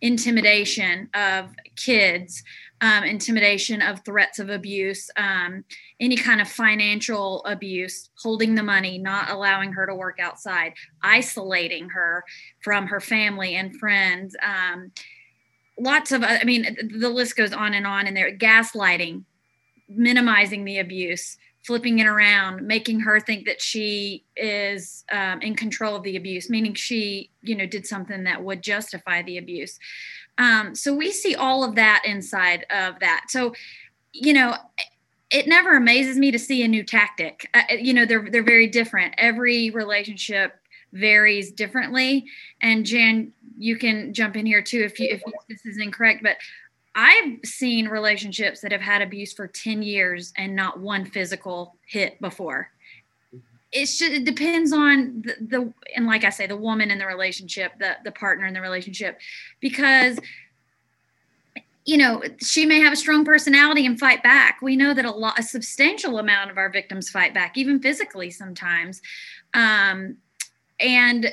intimidation 0.00 1.08
of 1.14 1.50
kids 1.76 2.42
um, 2.80 3.04
intimidation 3.04 3.80
of 3.80 4.04
threats 4.04 4.38
of 4.38 4.50
abuse 4.50 5.08
um, 5.16 5.64
any 6.00 6.16
kind 6.16 6.40
of 6.40 6.48
financial 6.48 7.44
abuse 7.46 8.10
holding 8.22 8.54
the 8.54 8.62
money 8.62 8.98
not 8.98 9.30
allowing 9.30 9.72
her 9.72 9.86
to 9.86 9.94
work 9.94 10.18
outside 10.20 10.74
isolating 11.02 11.88
her 11.88 12.24
from 12.60 12.86
her 12.86 13.00
family 13.00 13.54
and 13.54 13.76
friends 13.76 14.36
um, 14.42 14.90
lots 15.78 16.12
of 16.12 16.22
i 16.22 16.42
mean 16.44 16.76
the 16.98 17.08
list 17.08 17.36
goes 17.36 17.52
on 17.52 17.74
and 17.74 17.86
on 17.86 18.06
and 18.06 18.16
there 18.16 18.36
gaslighting 18.36 19.24
minimizing 19.88 20.64
the 20.64 20.78
abuse 20.78 21.36
flipping 21.64 21.98
it 21.98 22.06
around 22.06 22.66
making 22.66 23.00
her 23.00 23.18
think 23.18 23.46
that 23.46 23.60
she 23.60 24.24
is 24.36 25.04
um, 25.10 25.40
in 25.40 25.56
control 25.56 25.96
of 25.96 26.02
the 26.02 26.16
abuse 26.16 26.50
meaning 26.50 26.74
she 26.74 27.30
you 27.44 27.54
know 27.54 27.66
did 27.66 27.86
something 27.86 28.24
that 28.24 28.42
would 28.42 28.62
justify 28.62 29.22
the 29.22 29.38
abuse. 29.38 29.78
Um, 30.36 30.74
so 30.74 30.92
we 30.92 31.12
see 31.12 31.34
all 31.34 31.62
of 31.62 31.76
that 31.76 32.02
inside 32.04 32.66
of 32.70 32.98
that. 33.00 33.26
So 33.28 33.54
you 34.12 34.32
know 34.32 34.56
it 35.30 35.46
never 35.46 35.76
amazes 35.76 36.16
me 36.16 36.30
to 36.30 36.38
see 36.38 36.62
a 36.62 36.68
new 36.68 36.84
tactic. 36.84 37.48
Uh, 37.54 37.62
you 37.78 37.94
know 37.94 38.04
they're 38.04 38.28
they're 38.30 38.42
very 38.42 38.66
different. 38.66 39.14
Every 39.18 39.70
relationship 39.70 40.54
varies 40.94 41.52
differently. 41.52 42.24
And 42.60 42.86
jan 42.86 43.32
you 43.58 43.76
can 43.76 44.12
jump 44.12 44.36
in 44.36 44.46
here 44.46 44.62
too 44.62 44.80
if 44.80 44.98
you 44.98 45.08
if 45.10 45.22
this 45.48 45.64
is 45.64 45.78
incorrect 45.78 46.22
but 46.22 46.36
i've 46.94 47.38
seen 47.44 47.88
relationships 47.88 48.60
that 48.60 48.72
have 48.72 48.80
had 48.80 49.02
abuse 49.02 49.32
for 49.32 49.46
10 49.46 49.82
years 49.82 50.32
and 50.36 50.56
not 50.56 50.80
one 50.80 51.04
physical 51.04 51.76
hit 51.86 52.20
before. 52.20 52.70
It's 53.72 53.98
just 53.98 54.12
it 54.12 54.24
depends 54.24 54.72
on 54.72 55.22
the, 55.22 55.34
the 55.40 55.72
and 55.96 56.06
like 56.06 56.22
i 56.22 56.30
say 56.30 56.46
the 56.46 56.56
woman 56.56 56.92
in 56.92 56.98
the 56.98 57.06
relationship 57.06 57.72
the 57.80 57.96
the 58.04 58.12
partner 58.12 58.46
in 58.46 58.54
the 58.54 58.60
relationship 58.60 59.18
because 59.60 60.20
you 61.84 61.96
know 61.96 62.22
she 62.40 62.66
may 62.66 62.78
have 62.80 62.92
a 62.92 62.96
strong 62.96 63.24
personality 63.24 63.84
and 63.84 63.98
fight 63.98 64.22
back. 64.22 64.62
We 64.62 64.76
know 64.76 64.94
that 64.94 65.04
a 65.04 65.10
lot 65.10 65.38
a 65.38 65.42
substantial 65.42 66.18
amount 66.18 66.52
of 66.52 66.56
our 66.56 66.70
victims 66.70 67.10
fight 67.10 67.34
back 67.34 67.58
even 67.58 67.80
physically 67.80 68.30
sometimes. 68.30 69.02
Um, 69.52 70.18
and 70.80 71.30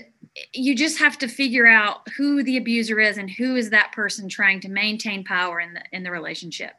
you 0.54 0.76
just 0.76 1.00
have 1.00 1.18
to 1.18 1.28
figure 1.28 1.68
out 1.68 2.08
who 2.16 2.44
the 2.44 2.58
abuser 2.58 3.00
is 3.00 3.18
and 3.18 3.30
who 3.30 3.56
is 3.56 3.70
that 3.70 3.92
person 3.92 4.30
trying 4.30 4.62
to 4.62 4.70
maintain 4.70 5.24
power 5.24 5.60
in 5.60 5.74
the 5.74 5.82
in 5.92 6.04
the 6.04 6.12
relationship. 6.12 6.72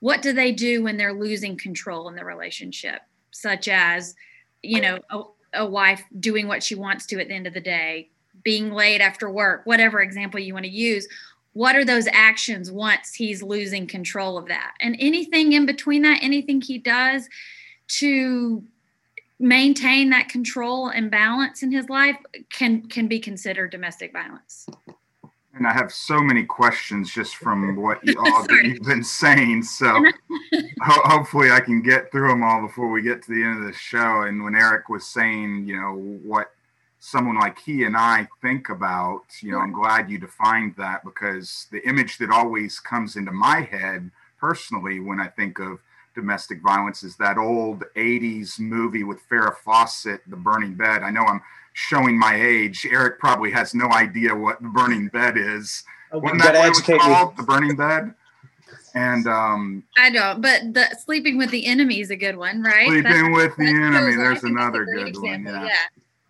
What 0.00 0.22
do 0.22 0.32
they 0.32 0.52
do 0.52 0.82
when 0.82 0.96
they're 0.96 1.12
losing 1.12 1.56
control 1.56 2.08
in 2.08 2.14
the 2.14 2.24
relationship 2.24 3.02
such 3.30 3.68
as 3.68 4.14
you 4.62 4.80
know 4.80 4.98
a, 5.10 5.22
a 5.54 5.66
wife 5.66 6.02
doing 6.20 6.48
what 6.48 6.62
she 6.62 6.74
wants 6.74 7.06
to 7.06 7.20
at 7.20 7.28
the 7.28 7.34
end 7.34 7.46
of 7.46 7.54
the 7.54 7.60
day 7.60 8.10
being 8.42 8.72
late 8.72 9.00
after 9.00 9.30
work 9.30 9.62
whatever 9.64 10.00
example 10.00 10.40
you 10.40 10.54
want 10.54 10.64
to 10.64 10.70
use 10.70 11.08
what 11.54 11.76
are 11.76 11.84
those 11.84 12.08
actions 12.08 12.70
once 12.70 13.14
he's 13.14 13.42
losing 13.42 13.86
control 13.86 14.36
of 14.36 14.48
that? 14.48 14.74
And 14.80 14.96
anything 14.98 15.52
in 15.52 15.66
between 15.66 16.02
that 16.02 16.18
anything 16.20 16.60
he 16.60 16.78
does 16.78 17.28
to 17.86 18.62
maintain 19.38 20.10
that 20.10 20.28
control 20.28 20.88
and 20.88 21.10
balance 21.10 21.62
in 21.62 21.72
his 21.72 21.88
life 21.88 22.16
can 22.50 22.86
can 22.88 23.08
be 23.08 23.18
considered 23.18 23.70
domestic 23.70 24.12
violence. 24.12 24.66
And 25.56 25.68
I 25.68 25.72
have 25.72 25.92
so 25.92 26.20
many 26.20 26.44
questions 26.44 27.12
just 27.12 27.36
from 27.36 27.76
what 27.76 28.04
you 28.04 28.14
all 28.18 28.42
that 28.48 28.64
you've 28.64 28.82
been 28.82 29.04
saying. 29.04 29.62
So 29.62 29.86
ho- 30.82 31.02
hopefully 31.04 31.50
I 31.50 31.60
can 31.60 31.80
get 31.80 32.10
through 32.10 32.28
them 32.28 32.42
all 32.42 32.60
before 32.60 32.90
we 32.90 33.02
get 33.02 33.22
to 33.22 33.30
the 33.32 33.42
end 33.42 33.60
of 33.60 33.64
the 33.64 33.72
show. 33.72 34.22
And 34.22 34.42
when 34.42 34.56
Eric 34.56 34.88
was 34.88 35.06
saying, 35.06 35.66
you 35.66 35.80
know, 35.80 35.94
what 35.94 36.50
someone 36.98 37.36
like 37.36 37.58
he 37.58 37.84
and 37.84 37.96
I 37.96 38.26
think 38.42 38.68
about, 38.68 39.24
you 39.40 39.52
know, 39.52 39.58
I'm 39.58 39.72
glad 39.72 40.10
you 40.10 40.18
defined 40.18 40.74
that 40.78 41.04
because 41.04 41.66
the 41.70 41.86
image 41.86 42.18
that 42.18 42.30
always 42.30 42.80
comes 42.80 43.14
into 43.14 43.30
my 43.30 43.60
head 43.60 44.10
personally 44.40 45.00
when 45.00 45.20
I 45.20 45.28
think 45.28 45.60
of 45.60 45.78
domestic 46.14 46.60
violence 46.62 47.02
is 47.02 47.16
that 47.16 47.38
old 47.38 47.84
80s 47.96 48.58
movie 48.58 49.04
with 49.04 49.18
Farrah 49.28 49.56
Fawcett, 49.56 50.22
The 50.28 50.36
Burning 50.36 50.74
Bed. 50.74 51.02
I 51.02 51.10
know 51.10 51.22
I'm 51.22 51.42
showing 51.72 52.18
my 52.18 52.34
age. 52.34 52.86
Eric 52.90 53.18
probably 53.18 53.50
has 53.50 53.74
no 53.74 53.90
idea 53.90 54.34
what 54.34 54.62
The 54.62 54.68
Burning 54.68 55.08
Bed 55.08 55.36
is. 55.36 55.84
Oh, 56.12 56.18
Wasn't 56.18 56.42
that 56.42 56.54
what 56.54 56.66
it 56.66 56.68
was 56.70 56.80
called? 56.80 57.36
The 57.36 57.42
Burning 57.42 57.76
Bed? 57.76 58.14
And 58.94 59.26
um, 59.26 59.82
I 59.98 60.08
know, 60.08 60.36
but 60.38 60.72
the 60.72 60.86
sleeping 61.04 61.36
with 61.36 61.50
the 61.50 61.66
enemy 61.66 62.00
is 62.00 62.10
a 62.10 62.16
good 62.16 62.36
one, 62.36 62.62
right? 62.62 62.86
Sleeping 62.86 63.02
That's- 63.32 63.34
with 63.34 63.56
the 63.56 63.66
Enemy, 63.66 64.14
there's 64.14 64.14
think 64.14 64.18
that's 64.30 64.44
a 64.44 64.46
another 64.46 64.84
great 64.84 65.14
good 65.14 65.22
one, 65.22 65.34
example, 65.40 65.66
yeah. 65.66 65.74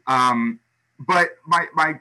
Um, 0.07 0.61
but 0.99 1.37
my 1.47 1.67
my 1.75 2.01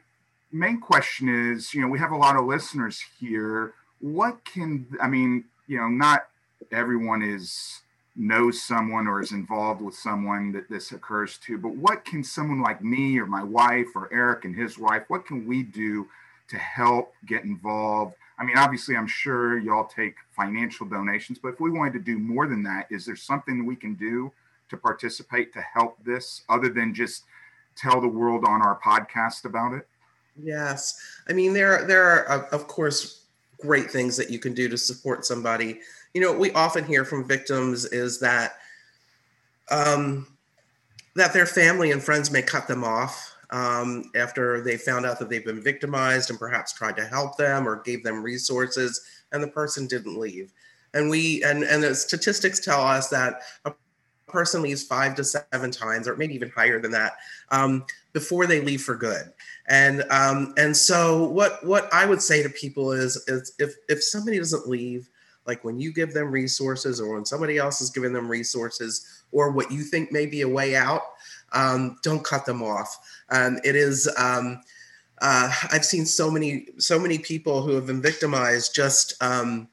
main 0.54 0.80
question 0.80 1.28
is, 1.52 1.74
you 1.74 1.82
know, 1.82 1.88
we 1.88 2.00
have 2.00 2.12
a 2.12 2.16
lot 2.16 2.38
of 2.38 2.46
listeners 2.46 3.04
here. 3.20 3.74
What 4.00 4.46
can 4.46 4.88
I 5.02 5.10
mean? 5.10 5.44
You 5.68 5.80
know, 5.80 5.90
not 5.90 6.28
everyone 6.72 7.22
is 7.22 7.82
knows 8.15 8.62
someone 8.62 9.08
or 9.08 9.22
is 9.22 9.32
involved 9.32 9.82
with 9.82 9.96
someone 9.96 10.51
that 10.51 10.70
this 10.70 10.91
occurs 10.91 11.38
to, 11.39 11.58
but 11.58 11.75
what 11.75 12.05
can 12.05 12.24
someone 12.24 12.62
like 12.62 12.84
me 12.84 13.17
or 13.17 13.25
my 13.25 13.43
wife 13.43 13.88
or 13.96 14.08
Eric 14.13 14.46
and 14.46 14.55
his 14.55 14.77
wife, 14.77 15.03
what 15.08 15.25
can 15.25 15.48
we 15.48 15.63
do 15.63 16.08
to 16.50 16.58
help 16.58 17.13
get 17.25 17.43
involved? 17.43 18.13
I 18.38 18.43
mean, 18.43 18.58
obviously, 18.58 18.96
I'm 18.96 19.08
sure 19.08 19.58
y'all 19.58 19.86
take 19.86 20.15
financial 20.36 20.86
donations, 20.86 21.39
but 21.39 21.50
if 21.50 21.60
we 21.60 21.72
wanted 21.72 21.93
to 21.93 22.00
do 22.00 22.20
more 22.20 22.48
than 22.48 22.62
that, 22.63 22.88
is 22.91 23.05
there 23.05 23.15
something 23.15 23.65
we 23.65 23.75
can 23.75 23.96
do 23.96 24.32
to 24.70 24.77
participate 24.77 25.53
to 25.53 25.62
help 25.62 25.98
this 26.03 26.43
other 26.50 26.70
than 26.70 26.93
just 26.93 27.24
tell 27.75 28.00
the 28.00 28.08
world 28.08 28.46
on 28.46 28.62
our 28.62 28.79
podcast 28.79 29.46
about 29.46 29.74
it? 29.74 29.88
Yes, 30.41 31.00
I 31.27 31.34
mean 31.34 31.53
there 31.53 31.86
there 31.86 32.03
are 32.03 32.24
of- 32.25 32.53
of 32.53 32.67
course 32.67 33.25
great 33.60 33.89
things 33.89 34.17
that 34.17 34.29
you 34.29 34.39
can 34.39 34.53
do 34.53 34.67
to 34.67 34.77
support 34.77 35.25
somebody. 35.25 35.79
You 36.13 36.22
know, 36.22 36.34
we 36.34 36.51
often 36.51 36.86
hear 36.86 37.05
from 37.05 37.27
victims 37.27 37.86
is 37.86 38.20
that 38.20 38.53
um, 39.72 40.27
that 41.15 41.34
their 41.34 41.46
family 41.46 41.91
and 41.91 42.03
friends 42.03 42.32
may 42.32 42.41
cut 42.41 42.67
them 42.67 42.84
off 42.84 43.36
um, 43.50 44.12
after 44.15 44.62
they 44.62 44.77
found 44.77 45.05
out 45.05 45.20
that 45.20 45.29
they've 45.29 45.46
been 45.46 45.62
victimized 45.62 46.29
and 46.29 46.39
perhaps 46.39 46.74
tried 46.74 46.98
to 46.98 47.05
help 47.05 47.38
them 47.38 47.67
or 47.67 47.82
gave 47.84 48.03
them 48.03 48.24
resources, 48.24 49.01
and 49.32 49.41
the 49.41 49.48
person 49.48 49.88
didn't 49.88 50.20
leave. 50.20 50.51
And 50.93 51.10
we 51.10 51.43
and 51.43 51.63
and 51.63 51.82
the 51.84 51.96
statistics 51.96 52.60
tell 52.60 52.82
us 52.82 53.10
that 53.10 53.41
a 53.65 53.74
person 54.27 54.62
leaves 54.62 54.84
five 54.84 55.15
to 55.15 55.24
seven 55.24 55.72
times, 55.72 56.08
or 56.08 56.15
maybe 56.15 56.36
even 56.36 56.50
higher 56.50 56.79
than 56.79 56.91
that, 56.91 57.13
um, 57.50 57.86
before 58.12 58.46
they 58.46 58.62
leave 58.62 58.82
for 58.82 58.96
good. 58.96 59.32
And 59.67 60.03
um, 60.12 60.53
and 60.58 60.75
so 60.75 61.25
what 61.25 61.63
what 61.65 61.91
I 61.93 62.05
would 62.05 62.22
say 62.22 62.43
to 62.43 62.50
people 62.50 62.91
is 62.91 63.24
is 63.27 63.53
if 63.60 63.75
if 63.89 64.03
somebody 64.03 64.38
doesn't 64.38 64.67
leave, 64.67 65.10
like 65.45 65.63
when 65.63 65.79
you 65.79 65.93
give 65.93 66.13
them 66.13 66.31
resources 66.31 67.01
or 67.01 67.15
when 67.15 67.25
somebody 67.25 67.57
else 67.57 67.81
is 67.81 67.89
giving 67.89 68.13
them 68.13 68.29
resources 68.29 69.23
or 69.31 69.51
what 69.51 69.71
you 69.71 69.81
think 69.83 70.12
may 70.12 70.25
be 70.25 70.41
a 70.41 70.47
way 70.47 70.75
out, 70.75 71.01
um, 71.51 71.97
don't 72.03 72.23
cut 72.23 72.45
them 72.45 72.63
off. 72.63 72.97
Um, 73.29 73.59
it 73.63 73.75
is. 73.75 74.09
Um, 74.17 74.62
uh, 75.21 75.53
I've 75.71 75.85
seen 75.85 76.05
so 76.05 76.29
many 76.29 76.67
so 76.77 77.00
many 77.00 77.17
people 77.17 77.62
who 77.62 77.73
have 77.75 77.88
been 77.88 78.01
victimized 78.01 78.75
just 78.75 79.21
um, 79.21 79.69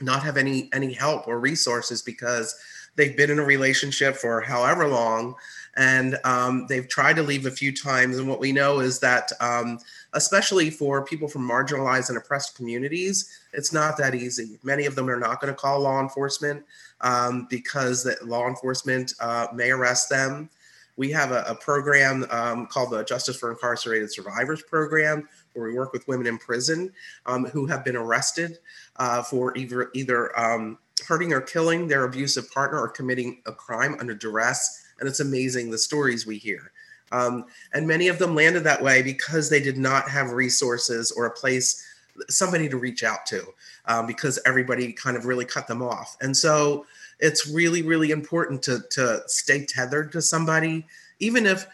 not 0.00 0.22
have 0.22 0.36
any 0.36 0.70
any 0.72 0.92
help 0.92 1.28
or 1.28 1.38
resources 1.38 2.02
because 2.02 2.54
they've 2.96 3.16
been 3.16 3.30
in 3.30 3.38
a 3.38 3.44
relationship 3.44 4.16
for 4.16 4.40
however 4.40 4.88
long 4.88 5.34
and 5.76 6.18
um, 6.24 6.66
they've 6.68 6.88
tried 6.88 7.16
to 7.16 7.22
leave 7.22 7.46
a 7.46 7.50
few 7.50 7.74
times. 7.74 8.18
And 8.18 8.28
what 8.28 8.40
we 8.40 8.52
know 8.52 8.80
is 8.80 9.00
that, 9.00 9.32
um, 9.40 9.78
especially 10.14 10.70
for 10.70 11.04
people 11.04 11.28
from 11.28 11.48
marginalized 11.48 12.08
and 12.08 12.18
oppressed 12.18 12.56
communities, 12.56 13.40
it's 13.52 13.72
not 13.72 13.96
that 13.98 14.14
easy. 14.14 14.58
Many 14.62 14.86
of 14.86 14.94
them 14.94 15.08
are 15.08 15.18
not 15.18 15.40
going 15.40 15.52
to 15.52 15.58
call 15.58 15.80
law 15.80 16.00
enforcement 16.00 16.64
um, 17.00 17.46
because 17.48 18.04
that 18.04 18.26
law 18.26 18.46
enforcement 18.46 19.14
uh, 19.20 19.48
may 19.54 19.70
arrest 19.70 20.08
them. 20.08 20.50
We 20.96 21.10
have 21.12 21.32
a, 21.32 21.42
a 21.48 21.54
program 21.54 22.26
um, 22.30 22.66
called 22.66 22.90
the 22.90 23.02
Justice 23.04 23.36
for 23.36 23.50
Incarcerated 23.50 24.12
Survivors 24.12 24.62
Program, 24.62 25.26
where 25.54 25.66
we 25.66 25.74
work 25.74 25.92
with 25.92 26.06
women 26.06 26.26
in 26.26 26.38
prison 26.38 26.92
um, 27.26 27.46
who 27.46 27.66
have 27.66 27.84
been 27.84 27.96
arrested 27.96 28.58
uh, 28.96 29.22
for 29.22 29.56
either 29.56 29.90
either 29.94 30.38
um, 30.38 30.78
hurting 31.06 31.32
or 31.32 31.40
killing 31.40 31.88
their 31.88 32.04
abusive 32.04 32.50
partner 32.52 32.78
or 32.78 32.88
committing 32.88 33.42
a 33.46 33.52
crime 33.52 33.96
under 33.98 34.14
duress 34.14 34.82
and 35.02 35.08
it's 35.08 35.18
amazing 35.18 35.68
the 35.68 35.78
stories 35.78 36.26
we 36.26 36.38
hear. 36.38 36.70
Um, 37.12 37.44
and 37.74 37.86
many 37.86 38.08
of 38.08 38.18
them 38.18 38.34
landed 38.34 38.64
that 38.64 38.82
way 38.82 39.02
because 39.02 39.48
they 39.48 39.60
did 39.60 39.76
not 39.76 40.08
have 40.08 40.32
resources 40.32 41.12
or 41.12 41.26
a 41.26 41.30
place, 41.30 41.86
somebody 42.28 42.68
to 42.68 42.76
reach 42.76 43.04
out 43.04 43.26
to, 43.26 43.44
um, 43.86 44.06
because 44.06 44.38
everybody 44.46 44.92
kind 44.92 45.16
of 45.16 45.26
really 45.26 45.44
cut 45.44 45.68
them 45.68 45.82
off. 45.82 46.16
And 46.20 46.36
so 46.36 46.86
it's 47.20 47.48
really, 47.48 47.82
really 47.82 48.10
important 48.10 48.62
to 48.64 48.80
to 48.90 49.22
stay 49.26 49.64
tethered 49.64 50.10
to 50.12 50.22
somebody, 50.22 50.86
even 51.20 51.46
if, 51.46 51.66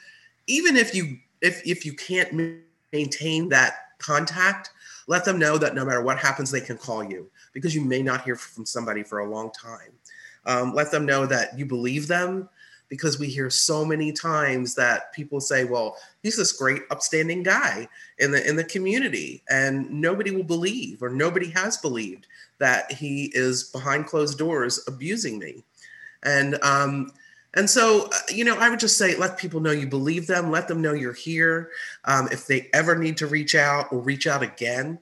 even 0.46 0.76
if 0.76 0.94
you 0.94 1.18
if 1.40 1.66
if 1.66 1.86
you 1.86 1.94
can't 1.94 2.60
maintain 2.92 3.48
that 3.48 3.92
contact, 3.98 4.70
let 5.06 5.24
them 5.24 5.38
know 5.38 5.56
that 5.56 5.74
no 5.74 5.84
matter 5.84 6.02
what 6.02 6.18
happens, 6.18 6.50
they 6.50 6.60
can 6.60 6.76
call 6.76 7.02
you 7.02 7.30
because 7.52 7.74
you 7.74 7.80
may 7.80 8.02
not 8.02 8.22
hear 8.22 8.36
from 8.36 8.66
somebody 8.66 9.02
for 9.02 9.20
a 9.20 9.30
long 9.30 9.50
time. 9.52 9.92
Um, 10.46 10.74
let 10.74 10.90
them 10.90 11.06
know 11.06 11.26
that 11.26 11.58
you 11.58 11.66
believe 11.66 12.08
them 12.08 12.48
because 12.88 13.18
we 13.18 13.28
hear 13.28 13.50
so 13.50 13.84
many 13.84 14.12
times 14.12 14.74
that 14.74 15.12
people 15.12 15.40
say, 15.40 15.64
"Well, 15.64 15.96
he's 16.22 16.36
this 16.36 16.52
great, 16.52 16.82
upstanding 16.90 17.42
guy 17.42 17.88
in 18.18 18.30
the 18.30 18.46
in 18.46 18.56
the 18.56 18.64
community," 18.64 19.42
and 19.48 19.90
nobody 19.90 20.30
will 20.30 20.44
believe, 20.44 21.02
or 21.02 21.10
nobody 21.10 21.50
has 21.50 21.76
believed 21.76 22.26
that 22.58 22.92
he 22.92 23.30
is 23.34 23.64
behind 23.64 24.06
closed 24.06 24.38
doors 24.38 24.82
abusing 24.86 25.38
me, 25.38 25.64
and 26.22 26.58
um, 26.62 27.12
and 27.54 27.68
so 27.68 28.06
uh, 28.06 28.18
you 28.28 28.44
know, 28.44 28.56
I 28.58 28.70
would 28.70 28.80
just 28.80 28.98
say, 28.98 29.16
let 29.16 29.38
people 29.38 29.60
know 29.60 29.70
you 29.70 29.86
believe 29.86 30.26
them, 30.26 30.50
let 30.50 30.68
them 30.68 30.82
know 30.82 30.92
you're 30.92 31.12
here. 31.12 31.70
Um, 32.04 32.28
if 32.30 32.46
they 32.46 32.68
ever 32.72 32.96
need 32.96 33.16
to 33.18 33.26
reach 33.26 33.54
out, 33.54 33.92
or 33.92 34.00
reach 34.00 34.26
out 34.26 34.42
again. 34.42 34.98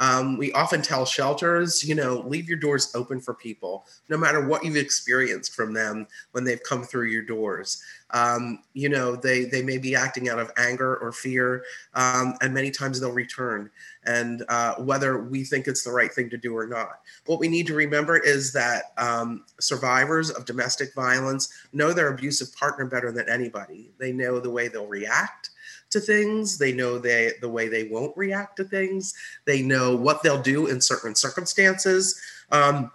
Um, 0.00 0.38
we 0.38 0.50
often 0.52 0.80
tell 0.80 1.04
shelters, 1.04 1.84
you 1.86 1.94
know, 1.94 2.24
leave 2.26 2.48
your 2.48 2.58
doors 2.58 2.90
open 2.94 3.20
for 3.20 3.34
people, 3.34 3.84
no 4.08 4.16
matter 4.16 4.46
what 4.46 4.64
you've 4.64 4.76
experienced 4.76 5.54
from 5.54 5.74
them 5.74 6.06
when 6.32 6.42
they've 6.42 6.62
come 6.62 6.82
through 6.82 7.08
your 7.08 7.22
doors. 7.22 7.82
Um, 8.12 8.62
you 8.72 8.88
know, 8.88 9.14
they 9.14 9.44
they 9.44 9.62
may 9.62 9.76
be 9.76 9.94
acting 9.94 10.30
out 10.30 10.38
of 10.38 10.50
anger 10.56 10.96
or 10.96 11.12
fear, 11.12 11.64
um, 11.94 12.34
and 12.40 12.52
many 12.54 12.70
times 12.70 12.98
they'll 12.98 13.12
return. 13.12 13.70
And 14.04 14.42
uh, 14.48 14.76
whether 14.76 15.22
we 15.22 15.44
think 15.44 15.68
it's 15.68 15.84
the 15.84 15.92
right 15.92 16.10
thing 16.10 16.30
to 16.30 16.38
do 16.38 16.56
or 16.56 16.66
not, 16.66 17.00
what 17.26 17.38
we 17.38 17.48
need 17.48 17.66
to 17.66 17.74
remember 17.74 18.16
is 18.16 18.54
that 18.54 18.84
um, 18.96 19.44
survivors 19.60 20.30
of 20.30 20.46
domestic 20.46 20.94
violence 20.94 21.52
know 21.74 21.92
their 21.92 22.08
abusive 22.08 22.56
partner 22.56 22.86
better 22.86 23.12
than 23.12 23.28
anybody. 23.28 23.92
They 23.98 24.12
know 24.12 24.40
the 24.40 24.50
way 24.50 24.68
they'll 24.68 24.86
react 24.86 25.50
to 25.92 26.00
things. 26.00 26.58
They 26.58 26.72
know 26.72 26.98
they 26.98 27.32
the 27.40 27.48
way 27.48 27.68
they 27.68 27.84
won't 27.84 28.16
react 28.16 28.56
to 28.56 28.64
things. 28.64 29.14
They 29.44 29.62
know 29.62 29.96
what 29.96 30.22
they'll 30.22 30.42
do 30.42 30.66
in 30.66 30.80
certain 30.80 31.14
circumstances. 31.14 32.20
Um, 32.50 32.90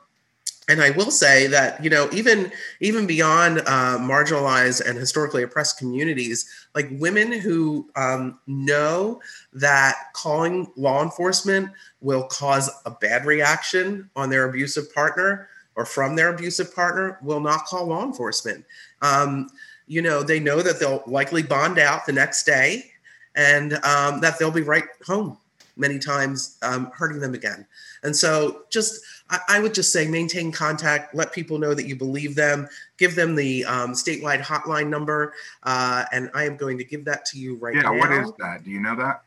and 0.67 0.81
I 0.81 0.89
will 0.91 1.11
say 1.11 1.47
that 1.47 1.83
you 1.83 1.89
know 1.89 2.09
even 2.11 2.51
even 2.79 3.05
beyond 3.05 3.59
uh, 3.59 3.97
marginalized 3.99 4.87
and 4.87 4.97
historically 4.97 5.43
oppressed 5.43 5.77
communities, 5.77 6.49
like 6.73 6.87
women 6.91 7.31
who 7.31 7.89
um, 7.95 8.39
know 8.47 9.21
that 9.53 9.95
calling 10.13 10.71
law 10.75 11.03
enforcement 11.03 11.69
will 12.01 12.23
cause 12.23 12.69
a 12.85 12.91
bad 12.91 13.25
reaction 13.25 14.09
on 14.15 14.29
their 14.29 14.49
abusive 14.49 14.93
partner 14.93 15.49
or 15.75 15.85
from 15.85 16.15
their 16.15 16.33
abusive 16.33 16.73
partner 16.73 17.19
will 17.21 17.39
not 17.39 17.65
call 17.65 17.85
law 17.85 18.03
enforcement. 18.03 18.65
Um, 19.01 19.49
you 19.87 20.01
know, 20.01 20.23
they 20.23 20.39
know 20.39 20.61
that 20.61 20.79
they'll 20.79 21.03
likely 21.05 21.43
bond 21.43 21.79
out 21.79 22.05
the 22.05 22.13
next 22.13 22.43
day 22.45 22.91
and 23.35 23.73
um, 23.85 24.21
that 24.21 24.39
they'll 24.39 24.51
be 24.51 24.61
right 24.61 24.85
home 25.05 25.37
many 25.77 25.99
times, 25.99 26.57
um, 26.61 26.91
hurting 26.93 27.19
them 27.19 27.33
again. 27.33 27.65
And 28.03 28.15
so, 28.15 28.63
just 28.69 29.01
I, 29.29 29.39
I, 29.49 29.59
would 29.59 29.73
just 29.73 29.91
say 29.91 30.07
maintain 30.07 30.51
contact, 30.51 31.15
let 31.15 31.33
people 31.33 31.57
know 31.57 31.73
that 31.73 31.87
you 31.87 31.95
believe 31.95 32.35
them, 32.35 32.69
give 32.97 33.15
them 33.15 33.35
the 33.35 33.65
um, 33.65 33.91
statewide 33.91 34.41
hotline 34.41 34.89
number, 34.89 35.33
uh, 35.63 36.05
and 36.11 36.29
I 36.33 36.45
am 36.45 36.55
going 36.55 36.77
to 36.77 36.83
give 36.83 37.03
that 37.05 37.25
to 37.27 37.39
you 37.39 37.55
right 37.55 37.75
yeah, 37.75 37.81
now. 37.81 37.97
what 37.97 38.11
is 38.11 38.31
that? 38.39 38.63
Do 38.63 38.71
you 38.71 38.79
know 38.79 38.95
that? 38.95 39.23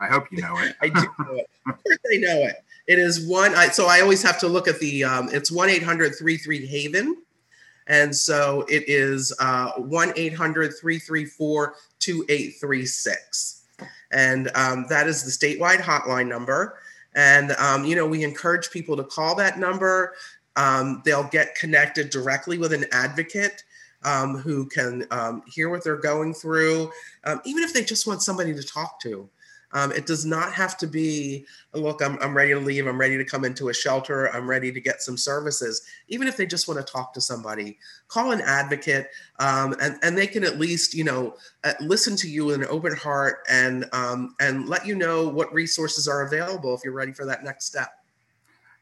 I 0.00 0.08
hope 0.08 0.26
you 0.32 0.42
know 0.42 0.58
it. 0.58 0.74
I 0.82 0.88
do 0.88 1.00
know 1.18 1.34
it. 1.34 1.48
Of 1.64 1.80
course, 1.84 1.98
I 2.12 2.16
know 2.16 2.42
it. 2.42 2.56
It 2.88 2.98
is 2.98 3.24
one. 3.24 3.54
I, 3.54 3.68
so 3.68 3.86
I 3.86 4.00
always 4.00 4.20
have 4.24 4.40
to 4.40 4.48
look 4.48 4.66
at 4.66 4.80
the. 4.80 5.04
Um, 5.04 5.28
it's 5.32 5.52
one 5.52 5.68
eight 5.68 5.84
hundred 5.84 6.16
three 6.16 6.36
three 6.36 6.66
Haven 6.66 7.16
And 7.86 8.14
so 8.14 8.64
it 8.68 8.84
is 8.88 9.32
uh, 9.40 9.72
1 9.72 10.12
800 10.16 10.72
334 10.78 11.74
2836. 11.98 13.62
And 14.12 14.50
um, 14.54 14.86
that 14.88 15.06
is 15.06 15.24
the 15.24 15.30
statewide 15.30 15.80
hotline 15.80 16.28
number. 16.28 16.78
And, 17.14 17.52
um, 17.52 17.84
you 17.84 17.96
know, 17.96 18.06
we 18.06 18.22
encourage 18.22 18.70
people 18.70 18.96
to 18.96 19.04
call 19.04 19.34
that 19.36 19.58
number. 19.58 20.14
Um, 20.56 21.02
they'll 21.04 21.28
get 21.28 21.54
connected 21.54 22.10
directly 22.10 22.58
with 22.58 22.72
an 22.72 22.84
advocate 22.92 23.64
um, 24.04 24.36
who 24.38 24.66
can 24.66 25.06
um, 25.10 25.42
hear 25.46 25.68
what 25.70 25.84
they're 25.84 25.96
going 25.96 26.34
through, 26.34 26.90
um, 27.24 27.40
even 27.44 27.62
if 27.62 27.72
they 27.72 27.84
just 27.84 28.06
want 28.06 28.22
somebody 28.22 28.54
to 28.54 28.62
talk 28.62 29.00
to. 29.00 29.28
Um, 29.72 29.92
it 29.92 30.06
does 30.06 30.24
not 30.24 30.52
have 30.52 30.76
to 30.78 30.86
be, 30.86 31.46
look, 31.72 32.02
I'm, 32.02 32.18
I'm 32.20 32.36
ready 32.36 32.52
to 32.52 32.60
leave. 32.60 32.86
I'm 32.86 33.00
ready 33.00 33.16
to 33.16 33.24
come 33.24 33.44
into 33.44 33.68
a 33.68 33.74
shelter. 33.74 34.26
I'm 34.34 34.48
ready 34.48 34.70
to 34.72 34.80
get 34.80 35.02
some 35.02 35.16
services. 35.16 35.82
Even 36.08 36.28
if 36.28 36.36
they 36.36 36.46
just 36.46 36.68
want 36.68 36.84
to 36.84 36.92
talk 36.92 37.14
to 37.14 37.20
somebody, 37.20 37.78
call 38.08 38.32
an 38.32 38.40
advocate 38.42 39.08
um, 39.38 39.74
and, 39.80 39.98
and 40.02 40.16
they 40.16 40.26
can 40.26 40.44
at 40.44 40.58
least, 40.58 40.94
you 40.94 41.04
know, 41.04 41.36
uh, 41.64 41.72
listen 41.80 42.16
to 42.16 42.28
you 42.28 42.44
with 42.44 42.56
an 42.56 42.66
open 42.68 42.94
heart 42.94 43.38
and, 43.48 43.86
um, 43.92 44.34
and 44.40 44.68
let 44.68 44.86
you 44.86 44.94
know 44.94 45.28
what 45.28 45.52
resources 45.52 46.06
are 46.06 46.22
available 46.22 46.74
if 46.74 46.82
you're 46.84 46.92
ready 46.92 47.12
for 47.12 47.24
that 47.24 47.44
next 47.44 47.64
step. 47.64 48.01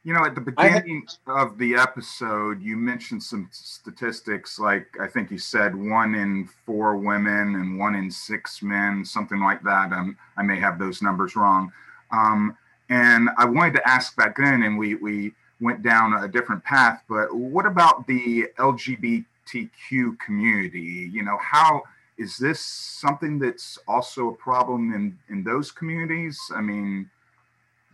You 0.02 0.14
know, 0.14 0.24
at 0.24 0.34
the 0.34 0.40
beginning 0.40 1.06
of 1.26 1.58
the 1.58 1.74
episode, 1.74 2.62
you 2.62 2.76
mentioned 2.76 3.22
some 3.22 3.50
statistics 3.52 4.58
like 4.58 4.86
I 4.98 5.06
think 5.06 5.30
you 5.30 5.36
said 5.36 5.74
one 5.74 6.14
in 6.14 6.48
four 6.64 6.96
women 6.96 7.56
and 7.56 7.78
one 7.78 7.94
in 7.94 8.10
six 8.10 8.62
men, 8.62 9.04
something 9.04 9.40
like 9.40 9.62
that. 9.62 9.92
Um, 9.92 10.16
I 10.38 10.42
may 10.42 10.58
have 10.58 10.78
those 10.78 11.02
numbers 11.02 11.36
wrong. 11.36 11.70
Um, 12.10 12.56
and 12.88 13.28
I 13.36 13.44
wanted 13.44 13.74
to 13.74 13.88
ask 13.88 14.16
back 14.16 14.36
then, 14.36 14.62
and 14.62 14.76
we, 14.76 14.96
we 14.96 15.32
went 15.60 15.82
down 15.82 16.12
a 16.14 16.28
different 16.28 16.64
path, 16.64 17.02
but 17.08 17.34
what 17.34 17.66
about 17.66 18.06
the 18.06 18.46
LGBTQ 18.58 20.18
community? 20.18 21.10
You 21.12 21.22
know, 21.22 21.38
how 21.40 21.82
is 22.18 22.36
this 22.36 22.60
something 22.60 23.38
that's 23.38 23.78
also 23.86 24.28
a 24.28 24.34
problem 24.34 24.92
in, 24.92 25.18
in 25.28 25.44
those 25.44 25.70
communities? 25.70 26.38
I 26.54 26.60
mean, 26.60 27.08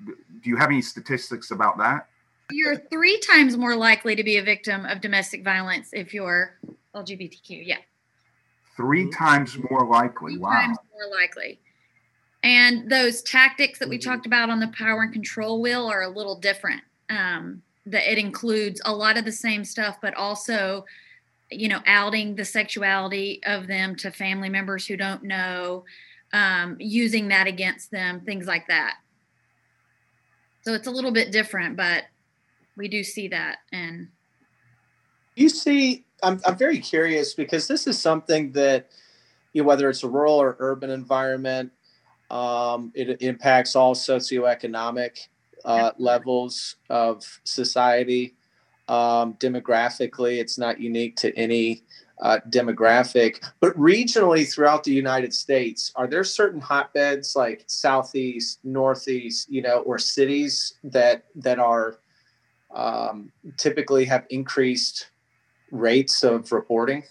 do 0.04 0.50
you 0.50 0.56
have 0.56 0.68
any 0.68 0.82
statistics 0.82 1.50
about 1.50 1.78
that? 1.78 2.08
You're 2.50 2.76
three 2.76 3.18
times 3.20 3.56
more 3.56 3.74
likely 3.74 4.14
to 4.14 4.22
be 4.22 4.36
a 4.36 4.42
victim 4.42 4.86
of 4.86 5.00
domestic 5.00 5.42
violence 5.42 5.90
if 5.92 6.14
you're 6.14 6.56
LGBTQ. 6.94 7.66
Yeah. 7.66 7.78
3 8.76 9.02
mm-hmm. 9.02 9.10
times 9.10 9.58
more 9.70 9.84
likely. 9.86 10.34
Three 10.34 10.40
wow. 10.40 10.50
Times 10.50 10.78
more 10.92 11.18
likely. 11.18 11.58
And 12.42 12.90
those 12.90 13.22
tactics 13.22 13.78
that 13.80 13.88
we 13.88 13.98
mm-hmm. 13.98 14.10
talked 14.10 14.26
about 14.26 14.50
on 14.50 14.60
the 14.60 14.68
power 14.68 15.02
and 15.02 15.12
control 15.12 15.60
wheel 15.60 15.86
are 15.86 16.02
a 16.02 16.08
little 16.08 16.38
different. 16.38 16.82
Um, 17.08 17.62
that 17.86 18.10
it 18.10 18.18
includes 18.18 18.80
a 18.84 18.92
lot 18.92 19.16
of 19.16 19.24
the 19.24 19.32
same 19.32 19.64
stuff, 19.64 19.98
but 20.02 20.14
also, 20.14 20.84
you 21.50 21.68
know, 21.68 21.80
outing 21.86 22.34
the 22.34 22.44
sexuality 22.44 23.40
of 23.46 23.68
them 23.68 23.94
to 23.96 24.10
family 24.10 24.48
members 24.48 24.86
who 24.86 24.96
don't 24.96 25.22
know, 25.22 25.84
um, 26.32 26.76
using 26.80 27.28
that 27.28 27.46
against 27.46 27.92
them, 27.92 28.20
things 28.20 28.46
like 28.46 28.66
that. 28.66 28.96
So 30.66 30.74
it's 30.74 30.88
a 30.88 30.90
little 30.90 31.12
bit 31.12 31.30
different, 31.30 31.76
but 31.76 32.06
we 32.76 32.88
do 32.88 33.04
see 33.04 33.28
that. 33.28 33.58
And 33.70 34.08
you 35.36 35.48
see, 35.48 36.04
I'm, 36.24 36.40
I'm 36.44 36.56
very 36.56 36.80
curious 36.80 37.34
because 37.34 37.68
this 37.68 37.86
is 37.86 38.00
something 38.00 38.50
that, 38.50 38.88
you 39.52 39.62
know, 39.62 39.68
whether 39.68 39.88
it's 39.88 40.02
a 40.02 40.08
rural 40.08 40.34
or 40.34 40.56
urban 40.58 40.90
environment, 40.90 41.70
um, 42.32 42.90
it, 42.96 43.22
impacts 43.22 43.76
all 43.76 43.94
socioeconomic 43.94 45.28
uh, 45.64 45.92
levels 45.98 46.74
of 46.90 47.22
society. 47.44 48.34
Um, 48.88 49.34
demographically, 49.34 50.40
it's 50.40 50.58
not 50.58 50.80
unique 50.80 51.14
to 51.18 51.32
any 51.38 51.84
uh, 52.20 52.38
demographic. 52.50 53.44
But 53.60 53.76
regionally 53.76 54.50
throughout 54.50 54.84
the 54.84 54.92
United 54.92 55.34
States, 55.34 55.92
are 55.96 56.06
there 56.06 56.24
certain 56.24 56.60
hotbeds 56.60 57.36
like 57.36 57.64
southeast, 57.66 58.60
northeast, 58.64 59.50
you 59.50 59.62
know, 59.62 59.78
or 59.80 59.98
cities 59.98 60.74
that 60.84 61.24
that 61.36 61.58
are 61.58 61.98
um, 62.74 63.32
typically 63.56 64.04
have 64.04 64.26
increased 64.30 65.08
rates 65.70 66.22
of 66.22 66.52
reporting? 66.52 67.02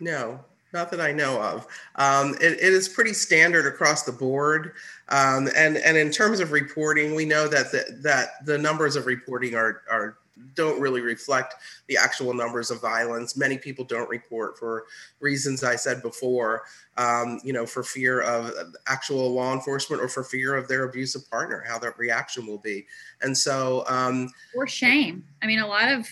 No, 0.00 0.40
not 0.72 0.90
that 0.90 1.00
I 1.00 1.12
know 1.12 1.40
of. 1.40 1.66
Um, 1.96 2.34
it, 2.40 2.52
it 2.52 2.72
is 2.72 2.88
pretty 2.88 3.12
standard 3.12 3.66
across 3.66 4.02
the 4.04 4.12
board. 4.12 4.72
Um, 5.08 5.48
and, 5.54 5.76
and 5.76 5.96
in 5.96 6.10
terms 6.10 6.40
of 6.40 6.50
reporting, 6.50 7.14
we 7.14 7.24
know 7.24 7.46
that 7.48 7.70
the, 7.70 7.98
that 8.02 8.44
the 8.46 8.58
numbers 8.58 8.96
of 8.96 9.06
reporting 9.06 9.54
are, 9.54 9.82
are 9.90 10.16
don't 10.54 10.80
really 10.80 11.00
reflect 11.00 11.54
the 11.88 11.96
actual 11.96 12.34
numbers 12.34 12.70
of 12.70 12.80
violence. 12.80 13.36
Many 13.36 13.58
people 13.58 13.84
don't 13.84 14.08
report 14.08 14.58
for 14.58 14.84
reasons 15.20 15.64
I 15.64 15.76
said 15.76 16.02
before, 16.02 16.62
um, 16.96 17.40
you 17.44 17.52
know, 17.52 17.66
for 17.66 17.82
fear 17.82 18.20
of 18.20 18.52
actual 18.86 19.32
law 19.32 19.52
enforcement 19.52 20.02
or 20.02 20.08
for 20.08 20.24
fear 20.24 20.56
of 20.56 20.68
their 20.68 20.84
abusive 20.84 21.28
partner, 21.30 21.64
how 21.66 21.78
that 21.78 21.98
reaction 21.98 22.46
will 22.46 22.58
be. 22.58 22.86
And 23.22 23.36
so, 23.36 23.84
um, 23.88 24.28
or 24.54 24.66
shame. 24.66 25.24
I 25.42 25.46
mean, 25.46 25.58
a 25.58 25.66
lot 25.66 25.88
of 25.88 26.06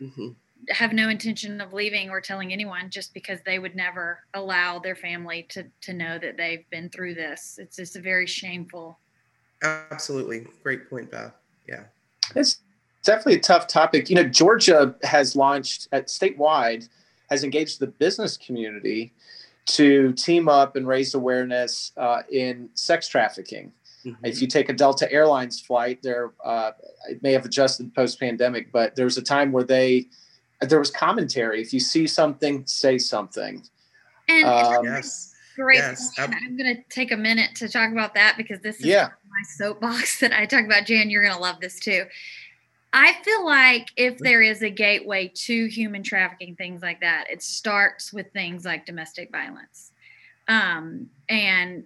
mm-hmm. 0.00 0.28
have 0.70 0.92
no 0.92 1.08
intention 1.08 1.60
of 1.60 1.72
leaving 1.72 2.10
or 2.10 2.20
telling 2.20 2.52
anyone 2.52 2.90
just 2.90 3.14
because 3.14 3.40
they 3.44 3.58
would 3.58 3.74
never 3.74 4.20
allow 4.34 4.78
their 4.78 4.96
family 4.96 5.46
to 5.50 5.66
to 5.82 5.92
know 5.92 6.18
that 6.18 6.36
they've 6.36 6.68
been 6.70 6.88
through 6.90 7.14
this. 7.14 7.58
It's 7.60 7.76
just 7.76 7.96
a 7.96 8.00
very 8.00 8.26
shameful. 8.26 8.98
Absolutely, 9.62 10.46
great 10.62 10.90
point, 10.90 11.10
Beth. 11.10 11.34
Yeah. 11.68 11.84
It's 12.34 12.61
definitely 13.02 13.36
a 13.36 13.40
tough 13.40 13.66
topic. 13.66 14.10
You 14.10 14.16
know, 14.16 14.24
Georgia 14.24 14.94
has 15.02 15.36
launched 15.36 15.88
at 15.92 16.08
statewide, 16.08 16.88
has 17.30 17.44
engaged 17.44 17.80
the 17.80 17.86
business 17.86 18.36
community 18.36 19.12
to 19.64 20.12
team 20.12 20.48
up 20.48 20.76
and 20.76 20.86
raise 20.86 21.14
awareness 21.14 21.92
uh, 21.96 22.22
in 22.30 22.68
sex 22.74 23.08
trafficking. 23.08 23.72
Mm-hmm. 24.04 24.24
If 24.24 24.42
you 24.42 24.48
take 24.48 24.68
a 24.68 24.72
Delta 24.72 25.10
Airlines 25.12 25.60
flight, 25.60 26.02
there 26.02 26.32
uh, 26.44 26.72
it 27.08 27.22
may 27.22 27.32
have 27.32 27.44
adjusted 27.44 27.94
post 27.94 28.18
pandemic, 28.18 28.72
but 28.72 28.96
there 28.96 29.04
was 29.04 29.16
a 29.16 29.22
time 29.22 29.52
where 29.52 29.64
they 29.64 30.08
there 30.60 30.78
was 30.78 30.90
commentary. 30.90 31.60
If 31.60 31.72
you 31.72 31.80
see 31.80 32.06
something, 32.06 32.64
say 32.66 32.98
something. 32.98 33.62
And 34.28 34.44
um, 34.44 34.84
yes. 34.84 35.34
great. 35.56 35.78
Yes. 35.78 36.12
I'm 36.18 36.56
going 36.56 36.76
to 36.76 36.82
take 36.88 37.12
a 37.12 37.16
minute 37.16 37.54
to 37.56 37.68
talk 37.68 37.92
about 37.92 38.14
that 38.14 38.36
because 38.36 38.60
this 38.60 38.78
is 38.78 38.86
yeah. 38.86 39.08
my 39.08 39.42
soapbox 39.56 40.20
that 40.20 40.32
I 40.32 40.46
talk 40.46 40.64
about. 40.64 40.86
Jan, 40.86 41.10
you're 41.10 41.22
going 41.22 41.34
to 41.34 41.40
love 41.40 41.60
this 41.60 41.78
too. 41.78 42.04
I 42.92 43.14
feel 43.24 43.46
like 43.46 43.88
if 43.96 44.18
there 44.18 44.42
is 44.42 44.62
a 44.62 44.68
gateway 44.68 45.28
to 45.34 45.66
human 45.66 46.02
trafficking, 46.02 46.56
things 46.56 46.82
like 46.82 47.00
that, 47.00 47.30
it 47.30 47.42
starts 47.42 48.12
with 48.12 48.30
things 48.32 48.64
like 48.64 48.84
domestic 48.84 49.30
violence. 49.32 49.92
Um, 50.48 51.08
and 51.28 51.84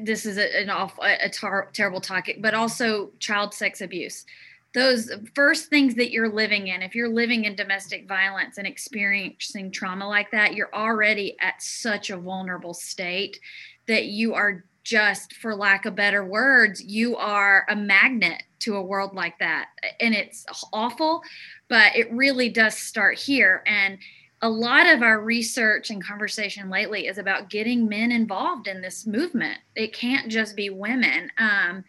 this 0.00 0.26
is 0.26 0.38
a, 0.38 0.60
an 0.60 0.70
awful, 0.70 1.04
a 1.04 1.28
tar- 1.28 1.70
terrible 1.72 2.00
topic, 2.00 2.42
but 2.42 2.54
also 2.54 3.12
child 3.20 3.54
sex 3.54 3.80
abuse. 3.80 4.24
Those 4.74 5.10
first 5.34 5.68
things 5.68 5.94
that 5.96 6.10
you're 6.10 6.28
living 6.28 6.68
in, 6.68 6.82
if 6.82 6.94
you're 6.94 7.08
living 7.08 7.44
in 7.44 7.54
domestic 7.54 8.06
violence 8.08 8.58
and 8.58 8.66
experiencing 8.66 9.70
trauma 9.70 10.08
like 10.08 10.30
that, 10.32 10.54
you're 10.54 10.72
already 10.74 11.36
at 11.40 11.60
such 11.62 12.10
a 12.10 12.16
vulnerable 12.16 12.74
state 12.74 13.40
that 13.86 14.06
you 14.06 14.34
are 14.34 14.64
just, 14.84 15.34
for 15.34 15.54
lack 15.54 15.86
of 15.86 15.94
better 15.94 16.24
words, 16.24 16.82
you 16.82 17.16
are 17.16 17.66
a 17.68 17.76
magnet 17.76 18.42
to 18.60 18.76
a 18.76 18.82
world 18.82 19.14
like 19.14 19.38
that. 19.38 19.68
And 20.00 20.14
it's 20.14 20.44
awful, 20.72 21.22
but 21.68 21.94
it 21.96 22.12
really 22.12 22.48
does 22.48 22.76
start 22.76 23.18
here. 23.18 23.62
And 23.66 23.98
a 24.42 24.48
lot 24.48 24.86
of 24.86 25.02
our 25.02 25.20
research 25.20 25.90
and 25.90 26.04
conversation 26.04 26.70
lately 26.70 27.06
is 27.06 27.18
about 27.18 27.50
getting 27.50 27.88
men 27.88 28.10
involved 28.10 28.68
in 28.68 28.80
this 28.80 29.06
movement. 29.06 29.58
It 29.76 29.92
can't 29.92 30.30
just 30.30 30.56
be 30.56 30.70
women. 30.70 31.30
Um, 31.36 31.84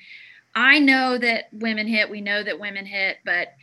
I 0.54 0.80
know 0.80 1.18
that 1.18 1.46
women 1.54 1.88
hit, 1.88 2.10
we 2.10 2.20
know 2.20 2.44
that 2.44 2.60
women 2.60 2.86
hit, 2.86 3.20
but 3.24 3.54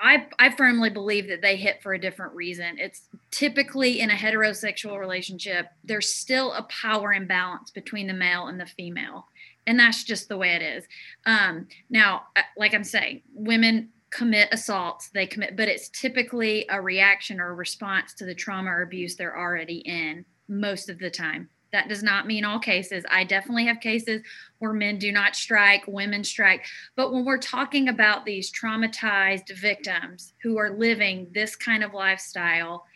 I, 0.00 0.26
I 0.38 0.50
firmly 0.50 0.88
believe 0.88 1.28
that 1.28 1.42
they 1.42 1.56
hit 1.56 1.82
for 1.82 1.92
a 1.92 2.00
different 2.00 2.34
reason. 2.34 2.78
It's 2.78 3.02
typically 3.30 4.00
in 4.00 4.10
a 4.10 4.14
heterosexual 4.14 4.98
relationship, 4.98 5.66
there's 5.84 6.08
still 6.08 6.52
a 6.52 6.62
power 6.64 7.12
imbalance 7.12 7.70
between 7.70 8.06
the 8.06 8.14
male 8.14 8.46
and 8.46 8.58
the 8.58 8.66
female. 8.66 9.26
And 9.66 9.78
that's 9.78 10.02
just 10.02 10.28
the 10.28 10.38
way 10.38 10.54
it 10.54 10.62
is. 10.62 10.84
Um, 11.26 11.68
now, 11.90 12.22
uh, 12.34 12.42
like 12.56 12.74
I'm 12.74 12.84
saying, 12.84 13.22
women 13.34 13.90
commit 14.08 14.48
assaults, 14.52 15.10
they 15.10 15.26
commit, 15.26 15.56
but 15.56 15.68
it's 15.68 15.88
typically 15.90 16.66
a 16.68 16.80
reaction 16.80 17.38
or 17.38 17.50
a 17.50 17.54
response 17.54 18.14
to 18.14 18.24
the 18.24 18.34
trauma 18.34 18.70
or 18.70 18.82
abuse 18.82 19.16
they're 19.16 19.38
already 19.38 19.78
in 19.78 20.24
most 20.48 20.88
of 20.88 20.98
the 20.98 21.10
time. 21.10 21.48
That 21.72 21.88
does 21.88 22.02
not 22.02 22.26
mean 22.26 22.44
all 22.44 22.58
cases. 22.58 23.04
I 23.10 23.24
definitely 23.24 23.66
have 23.66 23.80
cases 23.80 24.22
where 24.58 24.72
men 24.72 24.98
do 24.98 25.12
not 25.12 25.36
strike, 25.36 25.84
women 25.86 26.24
strike. 26.24 26.64
But 26.96 27.12
when 27.12 27.24
we're 27.24 27.38
talking 27.38 27.88
about 27.88 28.24
these 28.24 28.50
traumatized 28.50 29.56
victims 29.56 30.32
who 30.42 30.58
are 30.58 30.70
living 30.70 31.28
this 31.32 31.54
kind 31.54 31.84
of 31.84 31.94
lifestyle, 31.94 32.86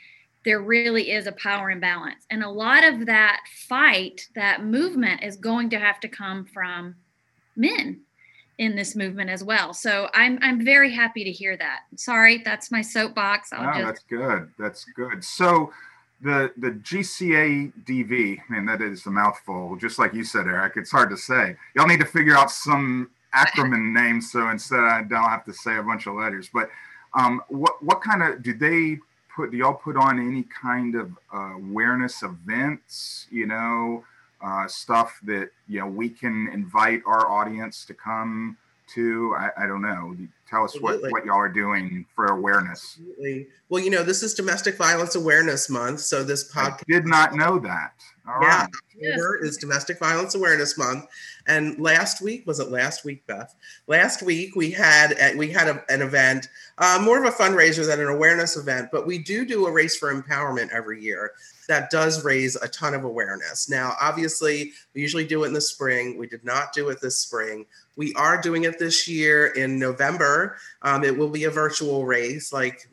there 0.44 0.60
really 0.60 1.10
is 1.12 1.26
a 1.26 1.32
power 1.32 1.70
imbalance. 1.70 2.26
And 2.30 2.42
a 2.42 2.50
lot 2.50 2.84
of 2.84 3.06
that 3.06 3.40
fight, 3.68 4.28
that 4.34 4.64
movement 4.64 5.22
is 5.22 5.37
going 5.37 5.70
to 5.70 5.78
have 5.78 6.00
to 6.00 6.08
come 6.08 6.44
from 6.44 6.96
men. 7.56 8.00
in 8.58 8.76
this 8.76 8.94
movement 8.94 9.30
as 9.30 9.42
well. 9.42 9.74
So 9.74 10.08
I'm 10.14 10.38
I'm 10.42 10.64
very 10.64 10.92
happy 10.92 11.24
to 11.24 11.30
hear 11.32 11.56
that. 11.56 11.80
Sorry, 11.96 12.38
that's 12.44 12.70
my 12.70 12.82
soapbox. 12.82 13.52
I'll 13.52 13.68
oh, 13.68 13.72
just... 13.72 13.84
that's 13.84 14.04
good. 14.04 14.50
That's 14.58 14.84
good. 14.84 15.24
So 15.24 15.72
the 16.24 16.50
the 16.56 16.70
GCA 16.70 17.72
DV, 17.84 18.38
man, 18.48 18.64
that 18.66 18.80
is 18.80 19.04
a 19.06 19.10
mouthful. 19.10 19.76
Just 19.76 19.98
like 19.98 20.14
you 20.14 20.24
said, 20.24 20.46
Eric, 20.46 20.72
it's 20.76 20.90
hard 20.90 21.10
to 21.10 21.16
say. 21.16 21.56
Y'all 21.76 21.87
need 21.87 22.00
to 22.00 22.06
figure 22.06 22.34
out 22.34 22.50
some 22.50 23.10
acronym 23.34 23.92
names 24.00 24.32
so 24.32 24.48
instead 24.48 24.80
I 24.80 25.02
don't 25.02 25.28
have 25.28 25.44
to 25.44 25.52
say 25.52 25.76
a 25.76 25.82
bunch 25.82 26.06
of 26.06 26.14
letters. 26.14 26.48
But 26.52 26.70
um, 27.12 27.42
what 27.48 27.82
what 27.84 28.00
kind 28.00 28.22
of 28.22 28.42
do 28.42 28.54
they 28.54 28.98
put? 29.37 29.50
Do 29.50 29.58
y'all 29.58 29.74
put 29.74 29.96
on 29.96 30.18
any 30.18 30.44
kind 30.44 30.94
of 30.94 31.12
uh, 31.32 31.56
awareness 31.56 32.22
events? 32.22 33.26
You 33.30 33.46
know, 33.46 34.04
uh, 34.40 34.66
stuff 34.66 35.20
that 35.24 35.50
you 35.68 35.80
know 35.80 35.87
we 35.87 36.08
can 36.08 36.48
invite 36.54 37.02
our 37.04 37.30
audience 37.30 37.84
to 37.84 37.94
come 37.94 38.56
to? 38.94 39.34
I, 39.38 39.64
I 39.64 39.66
don't 39.66 39.82
know. 39.82 40.16
Tell 40.48 40.64
us 40.64 40.78
what, 40.80 41.00
what 41.10 41.24
y'all 41.24 41.36
are 41.36 41.48
doing 41.48 42.06
for 42.14 42.26
awareness. 42.26 42.98
Absolutely. 42.98 43.48
Well, 43.68 43.82
you 43.82 43.90
know, 43.90 44.02
this 44.02 44.22
is 44.22 44.34
Domestic 44.34 44.76
Violence 44.76 45.14
Awareness 45.14 45.68
Month, 45.68 46.00
so 46.00 46.22
this 46.22 46.52
podcast. 46.52 46.82
I 46.88 46.92
did 46.92 47.06
not 47.06 47.34
know 47.34 47.58
that. 47.58 47.92
All 48.26 48.40
yeah, 48.40 48.60
right. 48.60 48.68
October 48.96 49.44
is 49.44 49.56
Domestic 49.56 49.98
Violence 49.98 50.34
Awareness 50.34 50.78
Month, 50.78 51.06
and 51.46 51.78
last 51.78 52.22
week 52.22 52.46
was 52.46 52.60
it 52.60 52.70
last 52.70 53.04
week, 53.04 53.26
Beth? 53.26 53.54
Last 53.86 54.22
week 54.22 54.56
we 54.56 54.70
had 54.70 55.14
we 55.36 55.50
had 55.50 55.68
a, 55.68 55.84
an 55.88 56.00
event, 56.00 56.48
uh, 56.78 57.00
more 57.02 57.22
of 57.22 57.32
a 57.32 57.36
fundraiser 57.36 57.86
than 57.86 58.00
an 58.00 58.08
awareness 58.08 58.56
event, 58.56 58.88
but 58.92 59.06
we 59.06 59.18
do 59.18 59.44
do 59.44 59.66
a 59.66 59.72
race 59.72 59.96
for 59.96 60.14
empowerment 60.14 60.70
every 60.70 61.02
year 61.02 61.32
that 61.68 61.90
does 61.90 62.24
raise 62.24 62.57
a 62.57 62.68
ton 62.68 62.94
of 62.94 63.05
awareness. 63.05 63.68
Now, 63.68 63.94
obviously, 64.00 64.72
we 64.94 65.00
usually 65.00 65.27
do 65.27 65.44
it 65.44 65.48
in 65.48 65.53
the 65.53 65.61
spring. 65.61 66.18
We 66.18 66.27
did 66.27 66.44
not 66.44 66.72
do 66.72 66.88
it 66.88 67.00
this 67.00 67.18
spring. 67.18 67.66
We 67.96 68.12
are 68.14 68.40
doing 68.40 68.64
it 68.64 68.79
this 68.79 69.09
year 69.09 69.46
in 69.48 69.79
November. 69.79 70.57
Um, 70.83 71.05
it 71.05 71.16
will 71.16 71.29
be 71.29 71.44
a 71.44 71.50
virtual 71.50 72.05
race, 72.05 72.53
like 72.53 72.88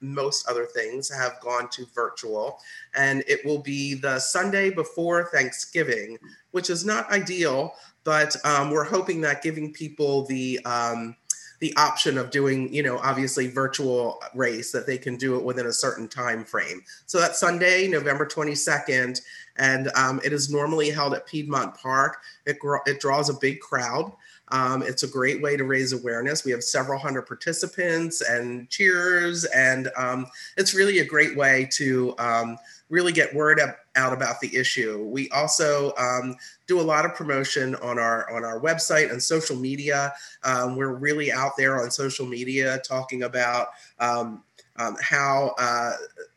most 0.00 0.48
other 0.48 0.66
things 0.66 1.10
have 1.12 1.40
gone 1.40 1.68
to 1.70 1.86
virtual. 1.94 2.60
And 2.94 3.24
it 3.26 3.44
will 3.44 3.58
be 3.58 3.94
the 3.94 4.18
Sunday 4.18 4.70
before 4.70 5.24
Thanksgiving, 5.24 6.18
which 6.52 6.70
is 6.70 6.84
not 6.84 7.10
ideal, 7.10 7.74
but 8.04 8.36
um, 8.44 8.70
we're 8.70 8.84
hoping 8.84 9.22
that 9.22 9.42
giving 9.42 9.72
people 9.72 10.26
the 10.26 10.60
um, 10.64 11.16
the 11.64 11.74
option 11.76 12.18
of 12.18 12.30
doing, 12.30 12.70
you 12.74 12.82
know, 12.82 12.98
obviously 12.98 13.46
virtual 13.46 14.22
race 14.34 14.70
that 14.70 14.86
they 14.86 14.98
can 14.98 15.16
do 15.16 15.34
it 15.38 15.42
within 15.42 15.64
a 15.64 15.72
certain 15.72 16.06
time 16.06 16.44
frame. 16.44 16.82
So 17.06 17.18
that's 17.18 17.40
Sunday, 17.40 17.88
November 17.88 18.26
22nd, 18.26 19.18
and 19.56 19.90
um, 19.96 20.20
it 20.22 20.34
is 20.34 20.52
normally 20.52 20.90
held 20.90 21.14
at 21.14 21.26
Piedmont 21.26 21.74
Park. 21.74 22.18
It, 22.44 22.58
it 22.84 23.00
draws 23.00 23.30
a 23.30 23.38
big 23.40 23.60
crowd. 23.60 24.12
Um, 24.48 24.82
it's 24.82 25.04
a 25.04 25.08
great 25.08 25.40
way 25.40 25.56
to 25.56 25.64
raise 25.64 25.94
awareness. 25.94 26.44
We 26.44 26.50
have 26.50 26.62
several 26.62 26.98
hundred 26.98 27.22
participants 27.22 28.20
and 28.20 28.68
cheers, 28.68 29.46
and 29.46 29.90
um, 29.96 30.26
it's 30.58 30.74
really 30.74 30.98
a 30.98 31.06
great 31.06 31.34
way 31.34 31.66
to 31.72 32.14
um, 32.18 32.58
really 32.88 33.12
get 33.12 33.34
word 33.34 33.60
out 33.96 34.12
about 34.12 34.40
the 34.40 34.54
issue. 34.54 35.04
We 35.04 35.28
also 35.30 35.92
um, 35.96 36.36
do 36.66 36.80
a 36.80 36.82
lot 36.82 37.04
of 37.04 37.14
promotion 37.14 37.74
on 37.76 37.98
our 37.98 38.30
on 38.34 38.44
our 38.44 38.60
website 38.60 39.10
and 39.10 39.22
social 39.22 39.56
media. 39.56 40.12
Um, 40.42 40.76
we're 40.76 40.94
really 40.94 41.32
out 41.32 41.52
there 41.56 41.82
on 41.82 41.90
social 41.90 42.26
media 42.26 42.80
talking 42.86 43.22
about 43.22 43.68
um, 43.98 44.42
um 44.76 44.96
how. 45.00 45.54
Uh, 45.58 45.92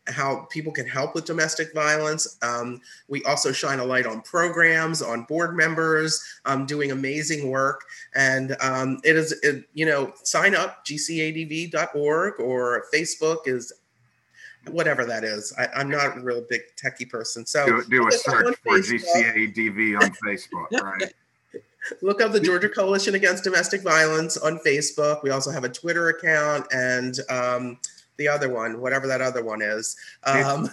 how 0.10 0.48
people 0.50 0.72
can 0.72 0.88
help 0.88 1.14
with 1.16 1.26
domestic 1.26 1.74
violence. 1.74 2.38
Um, 2.42 2.82
we 3.08 3.24
also 3.24 3.52
shine 3.52 3.80
a 3.80 3.84
light 3.84 4.06
on 4.06 4.22
programs, 4.22 5.02
on 5.02 5.24
board 5.24 5.56
members 5.56 6.24
um, 6.46 6.66
doing 6.66 6.92
amazing 6.92 7.50
work. 7.50 7.82
And 8.16 8.56
um, 8.62 9.00
it 9.04 9.16
is, 9.16 9.34
it, 9.44 9.66
you 9.74 9.86
know, 9.86 10.14
sign 10.24 10.56
up 10.56 10.86
gcadv.org 10.86 12.40
or 12.40 12.86
Facebook 12.94 13.40
is 13.48 13.74
whatever 14.72 15.06
that 15.06 15.24
is. 15.24 15.54
I, 15.58 15.82
am 15.82 15.90
not 15.90 16.18
a 16.18 16.22
real 16.22 16.44
big 16.50 16.62
techie 16.76 17.10
person. 17.10 17.46
So 17.46 17.66
do, 17.66 17.84
do 17.90 18.08
a 18.08 18.12
search 18.12 18.56
for 18.64 18.80
GCADV 18.80 20.02
on 20.02 20.12
Facebook, 20.26 20.72
right? 20.82 21.14
Look 22.02 22.22
up 22.22 22.32
the 22.32 22.40
Georgia 22.40 22.70
Coalition 22.70 23.16
Against 23.16 23.44
Domestic 23.44 23.82
Violence 23.82 24.38
on 24.38 24.60
Facebook. 24.60 25.24
We 25.24 25.30
also 25.30 25.52
have 25.52 25.64
a 25.64 25.70
Twitter 25.70 26.10
account 26.10 26.68
and 26.74 27.18
um, 27.30 27.80
the 28.18 28.28
other 28.28 28.50
one, 28.50 28.82
whatever 28.82 29.08
that 29.08 29.22
other 29.22 29.44
one 29.44 29.62
is. 29.62 29.96
Um, 30.24 30.70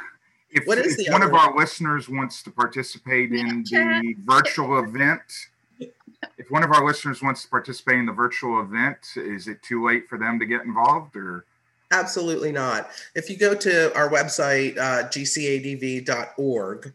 if, 0.50 0.64
what 0.66 0.78
is 0.78 0.98
if 0.98 1.12
one 1.12 1.22
of 1.22 1.32
one? 1.32 1.40
our 1.40 1.56
listeners 1.56 2.08
wants 2.08 2.42
to 2.44 2.50
participate 2.50 3.32
in 3.32 3.64
the 3.64 4.14
virtual 4.24 4.78
event, 4.78 5.20
if 6.38 6.50
one 6.50 6.62
of 6.62 6.70
our 6.70 6.84
listeners 6.84 7.22
wants 7.22 7.42
to 7.42 7.48
participate 7.48 7.98
in 7.98 8.06
the 8.06 8.12
virtual 8.12 8.60
event, 8.60 8.98
is 9.16 9.48
it 9.48 9.62
too 9.62 9.86
late 9.86 10.08
for 10.08 10.18
them 10.18 10.38
to 10.38 10.46
get 10.46 10.62
involved 10.62 11.16
or? 11.16 11.44
Absolutely 11.90 12.50
not. 12.50 12.90
If 13.14 13.30
you 13.30 13.36
go 13.36 13.54
to 13.54 13.94
our 13.96 14.10
website, 14.10 14.76
uh, 14.78 15.08
gcadv.org, 15.08 16.92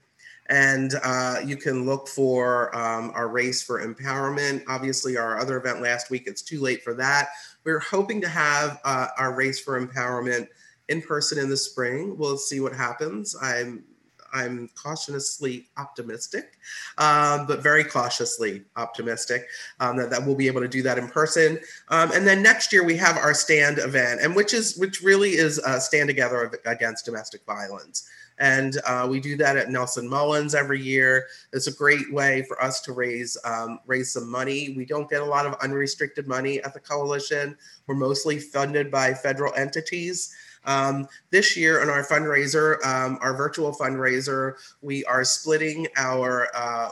and 0.49 0.95
uh, 1.03 1.35
you 1.45 1.55
can 1.55 1.85
look 1.85 2.07
for 2.07 2.75
um, 2.75 3.11
our 3.13 3.29
race 3.29 3.61
for 3.61 3.85
empowerment. 3.85 4.63
Obviously, 4.67 5.15
our 5.15 5.37
other 5.37 5.57
event 5.57 5.81
last 5.81 6.09
week, 6.09 6.23
it's 6.25 6.41
too 6.41 6.59
late 6.59 6.83
for 6.83 6.95
that. 6.95 7.29
We're 7.63 7.79
hoping 7.79 8.19
to 8.21 8.27
have 8.27 8.79
uh, 8.83 9.07
our 9.17 9.33
race 9.35 9.59
for 9.59 9.79
empowerment 9.79 10.47
in 10.89 11.03
person 11.03 11.37
in 11.37 11.49
the 11.49 11.57
spring. 11.57 12.17
We'll 12.17 12.37
see 12.37 12.59
what 12.59 12.73
happens. 12.73 13.35
I'm 13.39 13.83
I'm 14.33 14.69
cautiously 14.81 15.67
optimistic, 15.77 16.57
um, 16.97 17.47
but 17.47 17.61
very 17.61 17.83
cautiously 17.83 18.63
optimistic 18.75 19.47
um, 19.79 19.97
that, 19.97 20.09
that 20.09 20.25
we'll 20.25 20.35
be 20.35 20.47
able 20.47 20.61
to 20.61 20.67
do 20.67 20.81
that 20.83 20.97
in 20.97 21.07
person. 21.07 21.59
Um, 21.89 22.11
and 22.13 22.25
then 22.25 22.41
next 22.41 22.71
year 22.73 22.83
we 22.83 22.95
have 22.97 23.17
our 23.17 23.33
stand 23.33 23.79
event, 23.79 24.21
and 24.21 24.35
which 24.35 24.53
is 24.53 24.77
which 24.77 25.01
really 25.01 25.31
is 25.31 25.57
a 25.59 25.79
stand 25.79 26.07
together 26.07 26.51
against 26.65 27.05
domestic 27.05 27.45
violence. 27.45 28.09
And 28.39 28.77
uh, 28.85 29.05
we 29.09 29.19
do 29.19 29.35
that 29.35 29.57
at 29.57 29.69
Nelson 29.69 30.07
Mullins 30.07 30.55
every 30.55 30.81
year. 30.81 31.27
It's 31.51 31.67
a 31.67 31.73
great 31.73 32.11
way 32.13 32.43
for 32.43 32.61
us 32.63 32.79
to 32.81 32.93
raise 32.93 33.37
um, 33.43 33.79
raise 33.85 34.13
some 34.13 34.29
money. 34.29 34.73
We 34.77 34.85
don't 34.85 35.09
get 35.09 35.21
a 35.21 35.25
lot 35.25 35.45
of 35.45 35.55
unrestricted 35.55 36.27
money 36.27 36.63
at 36.63 36.73
the 36.73 36.79
coalition. 36.79 37.57
We're 37.85 37.95
mostly 37.95 38.39
funded 38.39 38.89
by 38.89 39.13
federal 39.13 39.53
entities. 39.55 40.33
Um, 40.65 41.07
this 41.31 41.55
year 41.57 41.81
on 41.81 41.89
our 41.89 42.03
fundraiser, 42.03 42.83
um, 42.85 43.17
our 43.21 43.35
virtual 43.35 43.73
fundraiser, 43.73 44.53
we 44.81 45.05
are 45.05 45.23
splitting 45.23 45.87
our 45.95 46.47
uh, 46.55 46.89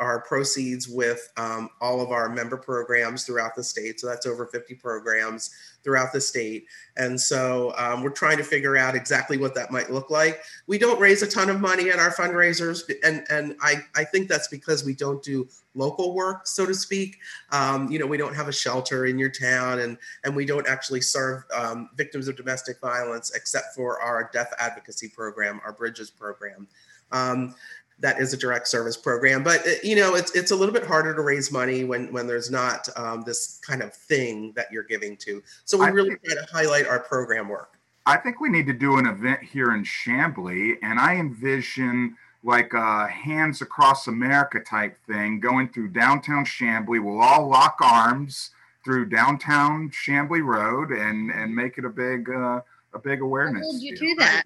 our 0.00 0.20
proceeds 0.22 0.88
with 0.88 1.32
um, 1.36 1.68
all 1.80 2.00
of 2.00 2.10
our 2.10 2.28
member 2.28 2.56
programs 2.56 3.24
throughout 3.24 3.54
the 3.54 3.62
state. 3.62 4.00
So 4.00 4.08
that's 4.08 4.26
over 4.26 4.46
50 4.46 4.74
programs 4.74 5.50
throughout 5.84 6.12
the 6.12 6.20
state. 6.20 6.66
And 6.96 7.20
so 7.20 7.72
um, 7.76 8.02
we're 8.02 8.10
trying 8.10 8.38
to 8.38 8.42
figure 8.42 8.76
out 8.76 8.96
exactly 8.96 9.36
what 9.36 9.54
that 9.54 9.70
might 9.70 9.92
look 9.92 10.10
like. 10.10 10.40
We 10.66 10.78
don't 10.78 10.98
raise 10.98 11.22
a 11.22 11.28
ton 11.28 11.48
of 11.48 11.60
money 11.60 11.90
at 11.90 12.00
our 12.00 12.12
fundraisers. 12.12 12.90
And, 13.04 13.24
and 13.30 13.56
I, 13.60 13.84
I 13.94 14.02
think 14.02 14.28
that's 14.28 14.48
because 14.48 14.84
we 14.84 14.94
don't 14.94 15.22
do 15.22 15.46
local 15.76 16.14
work, 16.14 16.46
so 16.48 16.66
to 16.66 16.74
speak. 16.74 17.18
Um, 17.52 17.90
you 17.90 18.00
know, 18.00 18.06
we 18.06 18.16
don't 18.16 18.34
have 18.34 18.48
a 18.48 18.52
shelter 18.52 19.06
in 19.06 19.16
your 19.16 19.30
town 19.30 19.78
and, 19.78 19.96
and 20.24 20.34
we 20.34 20.44
don't 20.44 20.66
actually 20.66 21.02
serve 21.02 21.44
um, 21.54 21.90
victims 21.96 22.26
of 22.26 22.36
domestic 22.36 22.80
violence 22.80 23.32
except 23.32 23.76
for 23.76 24.00
our 24.00 24.28
deaf 24.32 24.50
advocacy 24.58 25.08
program, 25.08 25.60
our 25.64 25.72
Bridges 25.72 26.10
program. 26.10 26.66
Um, 27.12 27.54
that 28.00 28.20
is 28.20 28.32
a 28.32 28.36
direct 28.36 28.68
service 28.68 28.96
program. 28.96 29.42
But 29.42 29.66
uh, 29.66 29.72
you 29.82 29.96
know, 29.96 30.14
it's 30.14 30.34
it's 30.34 30.50
a 30.50 30.56
little 30.56 30.74
bit 30.74 30.86
harder 30.86 31.14
to 31.14 31.22
raise 31.22 31.50
money 31.52 31.84
when 31.84 32.12
when 32.12 32.26
there's 32.26 32.50
not 32.50 32.88
um, 32.96 33.22
this 33.22 33.60
kind 33.66 33.82
of 33.82 33.94
thing 33.94 34.52
that 34.56 34.70
you're 34.72 34.82
giving 34.82 35.16
to. 35.18 35.42
So 35.64 35.78
we 35.78 35.86
I 35.86 35.88
really 35.88 36.10
think, 36.10 36.24
try 36.24 36.34
to 36.34 36.46
highlight 36.52 36.86
our 36.86 37.00
program 37.00 37.48
work. 37.48 37.78
I 38.06 38.16
think 38.18 38.40
we 38.40 38.50
need 38.50 38.66
to 38.66 38.72
do 38.72 38.98
an 38.98 39.06
event 39.06 39.42
here 39.42 39.72
in 39.74 39.84
Chamblee, 39.84 40.74
and 40.82 40.98
I 40.98 41.16
envision 41.16 42.16
like 42.42 42.74
a 42.74 43.08
hands 43.08 43.62
across 43.62 44.06
America 44.06 44.60
type 44.60 44.98
thing 45.06 45.40
going 45.40 45.68
through 45.70 45.88
downtown 45.88 46.44
Chamblee. 46.44 47.02
We'll 47.02 47.22
all 47.22 47.48
lock 47.48 47.78
arms 47.80 48.50
through 48.84 49.06
downtown 49.06 49.90
Chamblee 49.90 50.44
Road 50.44 50.90
and 50.90 51.30
and 51.30 51.54
make 51.54 51.78
it 51.78 51.84
a 51.84 51.88
big 51.88 52.28
uh, 52.28 52.60
a 52.92 52.98
big 52.98 53.22
awareness. 53.22 53.66
How 53.66 53.78
you 53.78 53.96
do 53.96 54.14
that? 54.16 54.44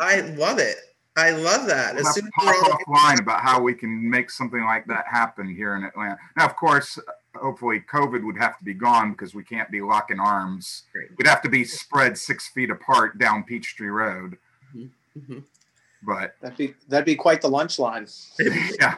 I 0.00 0.20
love 0.20 0.58
it. 0.58 0.76
I 0.78 0.80
love 0.80 0.86
that. 1.66 1.94
We'll 1.94 2.06
as 2.06 2.14
talk 2.14 2.78
offline 2.86 3.20
about 3.20 3.40
how 3.40 3.60
we 3.60 3.74
can 3.74 4.08
make 4.08 4.30
something 4.30 4.62
like 4.64 4.86
that 4.86 5.06
happen 5.10 5.48
here 5.48 5.74
in 5.74 5.82
Atlanta. 5.82 6.18
Now, 6.36 6.44
of 6.44 6.56
course, 6.56 6.98
hopefully 7.34 7.82
COVID 7.90 8.24
would 8.24 8.36
have 8.36 8.58
to 8.58 8.64
be 8.64 8.74
gone 8.74 9.12
because 9.12 9.34
we 9.34 9.42
can't 9.42 9.70
be 9.70 9.80
locking 9.80 10.20
arms. 10.20 10.84
Great. 10.92 11.10
We'd 11.16 11.26
have 11.26 11.42
to 11.42 11.48
be 11.48 11.64
spread 11.64 12.18
six 12.18 12.48
feet 12.48 12.70
apart 12.70 13.18
down 13.18 13.44
Peachtree 13.44 13.88
Road. 13.88 14.36
Mm-hmm. 14.76 15.18
Mm-hmm. 15.18 15.38
But 16.06 16.36
that'd 16.40 16.56
be 16.56 16.74
that'd 16.88 17.04
be 17.04 17.16
quite 17.16 17.42
the 17.42 17.48
lunch 17.48 17.78
line. 17.78 18.06
yeah. 18.38 18.94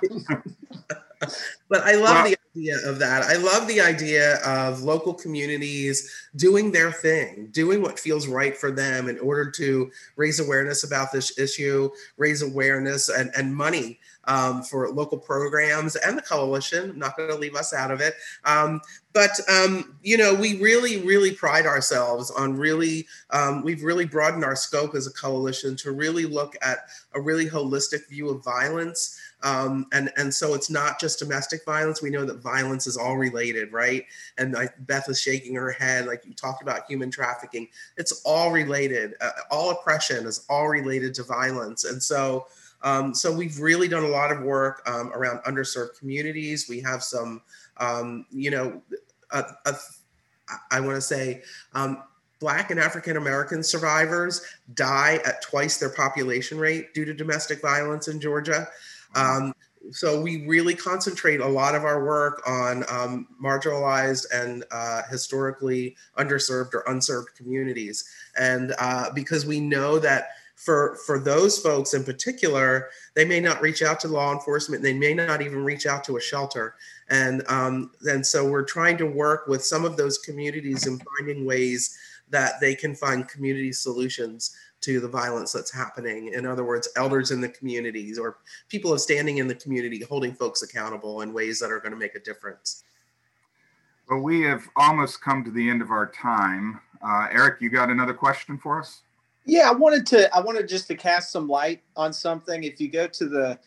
but 1.68 1.82
I 1.82 1.94
love 1.94 2.14
well, 2.14 2.24
the 2.24 2.36
idea 2.54 2.76
of 2.86 2.98
that. 2.98 3.22
I 3.22 3.36
love 3.36 3.66
the 3.66 3.80
idea 3.80 4.36
of 4.44 4.82
local 4.82 5.14
communities 5.14 6.28
doing 6.36 6.70
their 6.70 6.92
thing, 6.92 7.48
doing 7.50 7.82
what 7.82 7.98
feels 7.98 8.28
right 8.28 8.56
for 8.56 8.70
them 8.70 9.08
in 9.08 9.18
order 9.20 9.50
to 9.52 9.90
raise 10.16 10.38
awareness 10.38 10.84
about 10.84 11.10
this 11.10 11.38
issue, 11.38 11.90
raise 12.18 12.42
awareness 12.42 13.08
and, 13.08 13.30
and 13.36 13.54
money 13.54 13.98
um, 14.28 14.62
for 14.62 14.88
local 14.90 15.18
programs 15.18 15.96
and 15.96 16.16
the 16.16 16.22
coalition. 16.22 16.90
I'm 16.90 16.98
not 16.98 17.16
going 17.16 17.30
to 17.30 17.34
leave 17.34 17.56
us 17.56 17.72
out 17.72 17.90
of 17.90 18.00
it. 18.00 18.14
Um, 18.44 18.80
but 19.14 19.40
um, 19.48 19.96
you 20.02 20.16
know, 20.16 20.34
we 20.34 20.60
really, 20.60 20.98
really 20.98 21.32
pride 21.32 21.66
ourselves 21.66 22.30
on 22.30 22.56
really. 22.56 23.08
Um, 23.30 23.64
we've 23.64 23.82
really 23.82 24.04
broadened 24.04 24.44
our 24.44 24.54
scope 24.54 24.94
as 24.94 25.06
a 25.06 25.12
coalition 25.12 25.74
to 25.76 25.92
really 25.92 26.26
look 26.26 26.54
at 26.62 26.78
a 27.14 27.20
really 27.20 27.46
holistic 27.46 28.08
view 28.08 28.28
of 28.28 28.44
violence. 28.44 29.18
Um, 29.42 29.86
and 29.92 30.10
and 30.16 30.32
so 30.32 30.54
it's 30.54 30.68
not 30.68 31.00
just 31.00 31.18
domestic 31.18 31.64
violence. 31.64 32.02
We 32.02 32.10
know 32.10 32.26
that 32.26 32.42
violence 32.42 32.86
is 32.86 32.96
all 32.96 33.16
related, 33.16 33.72
right? 33.72 34.04
And 34.36 34.56
I, 34.56 34.68
Beth 34.80 35.08
is 35.08 35.20
shaking 35.20 35.54
her 35.54 35.70
head, 35.70 36.06
like 36.06 36.24
you 36.26 36.34
talked 36.34 36.62
about 36.62 36.86
human 36.86 37.10
trafficking. 37.10 37.68
It's 37.96 38.20
all 38.24 38.52
related. 38.52 39.14
Uh, 39.20 39.30
all 39.50 39.70
oppression 39.70 40.26
is 40.26 40.44
all 40.50 40.68
related 40.68 41.14
to 41.14 41.22
violence, 41.22 41.84
and 41.84 42.02
so. 42.02 42.46
Um, 42.82 43.14
so 43.14 43.32
we've 43.32 43.58
really 43.58 43.88
done 43.88 44.04
a 44.04 44.08
lot 44.08 44.30
of 44.30 44.42
work 44.42 44.82
um, 44.86 45.12
around 45.12 45.40
underserved 45.44 45.98
communities. 45.98 46.68
We 46.68 46.80
have 46.80 47.02
some, 47.02 47.42
um, 47.78 48.26
you 48.30 48.50
know, 48.50 48.82
a, 49.32 49.44
a, 49.66 49.74
I 50.70 50.80
want 50.80 50.94
to 50.94 51.00
say 51.00 51.42
um, 51.74 52.02
Black 52.40 52.70
and 52.70 52.78
African 52.78 53.16
American 53.16 53.62
survivors 53.62 54.42
die 54.74 55.20
at 55.24 55.42
twice 55.42 55.78
their 55.78 55.90
population 55.90 56.58
rate 56.58 56.94
due 56.94 57.04
to 57.04 57.12
domestic 57.12 57.60
violence 57.60 58.08
in 58.08 58.20
Georgia. 58.20 58.68
Um, 59.14 59.54
so 59.90 60.20
we 60.20 60.46
really 60.46 60.74
concentrate 60.74 61.40
a 61.40 61.46
lot 61.46 61.74
of 61.74 61.84
our 61.84 62.04
work 62.04 62.42
on 62.46 62.84
um, 62.88 63.26
marginalized 63.42 64.26
and 64.32 64.64
uh, 64.70 65.02
historically 65.10 65.96
underserved 66.18 66.74
or 66.74 66.84
unserved 66.88 67.34
communities. 67.36 68.04
And 68.38 68.74
uh, 68.78 69.10
because 69.14 69.46
we 69.46 69.60
know 69.60 69.98
that 69.98 70.30
for, 70.58 70.98
for 71.06 71.20
those 71.20 71.56
folks 71.56 71.94
in 71.94 72.02
particular, 72.02 72.88
they 73.14 73.24
may 73.24 73.38
not 73.38 73.62
reach 73.62 73.80
out 73.80 74.00
to 74.00 74.08
law 74.08 74.32
enforcement, 74.32 74.82
they 74.82 74.92
may 74.92 75.14
not 75.14 75.40
even 75.40 75.62
reach 75.62 75.86
out 75.86 76.02
to 76.02 76.16
a 76.16 76.20
shelter. 76.20 76.74
And, 77.10 77.44
um, 77.48 77.92
and 78.02 78.26
so 78.26 78.44
we're 78.50 78.64
trying 78.64 78.98
to 78.98 79.06
work 79.06 79.46
with 79.46 79.64
some 79.64 79.84
of 79.84 79.96
those 79.96 80.18
communities 80.18 80.88
in 80.88 80.98
finding 80.98 81.46
ways 81.46 81.96
that 82.30 82.54
they 82.60 82.74
can 82.74 82.96
find 82.96 83.28
community 83.28 83.72
solutions 83.72 84.56
to 84.80 84.98
the 84.98 85.08
violence 85.08 85.52
that's 85.52 85.72
happening. 85.72 86.32
In 86.34 86.44
other 86.44 86.64
words, 86.64 86.88
elders 86.96 87.30
in 87.30 87.40
the 87.40 87.48
communities 87.48 88.18
or 88.18 88.38
people 88.68 88.98
standing 88.98 89.38
in 89.38 89.46
the 89.46 89.54
community 89.54 90.02
holding 90.02 90.34
folks 90.34 90.62
accountable 90.62 91.20
in 91.20 91.32
ways 91.32 91.60
that 91.60 91.70
are 91.70 91.78
going 91.78 91.92
to 91.92 91.98
make 91.98 92.16
a 92.16 92.20
difference. 92.20 92.82
Well, 94.10 94.20
we 94.20 94.40
have 94.42 94.68
almost 94.74 95.20
come 95.20 95.44
to 95.44 95.52
the 95.52 95.70
end 95.70 95.82
of 95.82 95.92
our 95.92 96.06
time. 96.06 96.80
Uh, 97.00 97.28
Eric, 97.30 97.60
you 97.60 97.70
got 97.70 97.90
another 97.90 98.14
question 98.14 98.58
for 98.58 98.80
us? 98.80 99.02
Yeah, 99.48 99.68
I 99.68 99.72
wanted 99.72 100.06
to. 100.06 100.34
I 100.34 100.40
wanted 100.40 100.68
just 100.68 100.86
to 100.88 100.94
cast 100.94 101.32
some 101.32 101.48
light 101.48 101.82
on 101.96 102.12
something. 102.12 102.64
If 102.64 102.80
you 102.80 102.88
go 102.90 103.08
to 103.08 103.28
the 103.28 103.58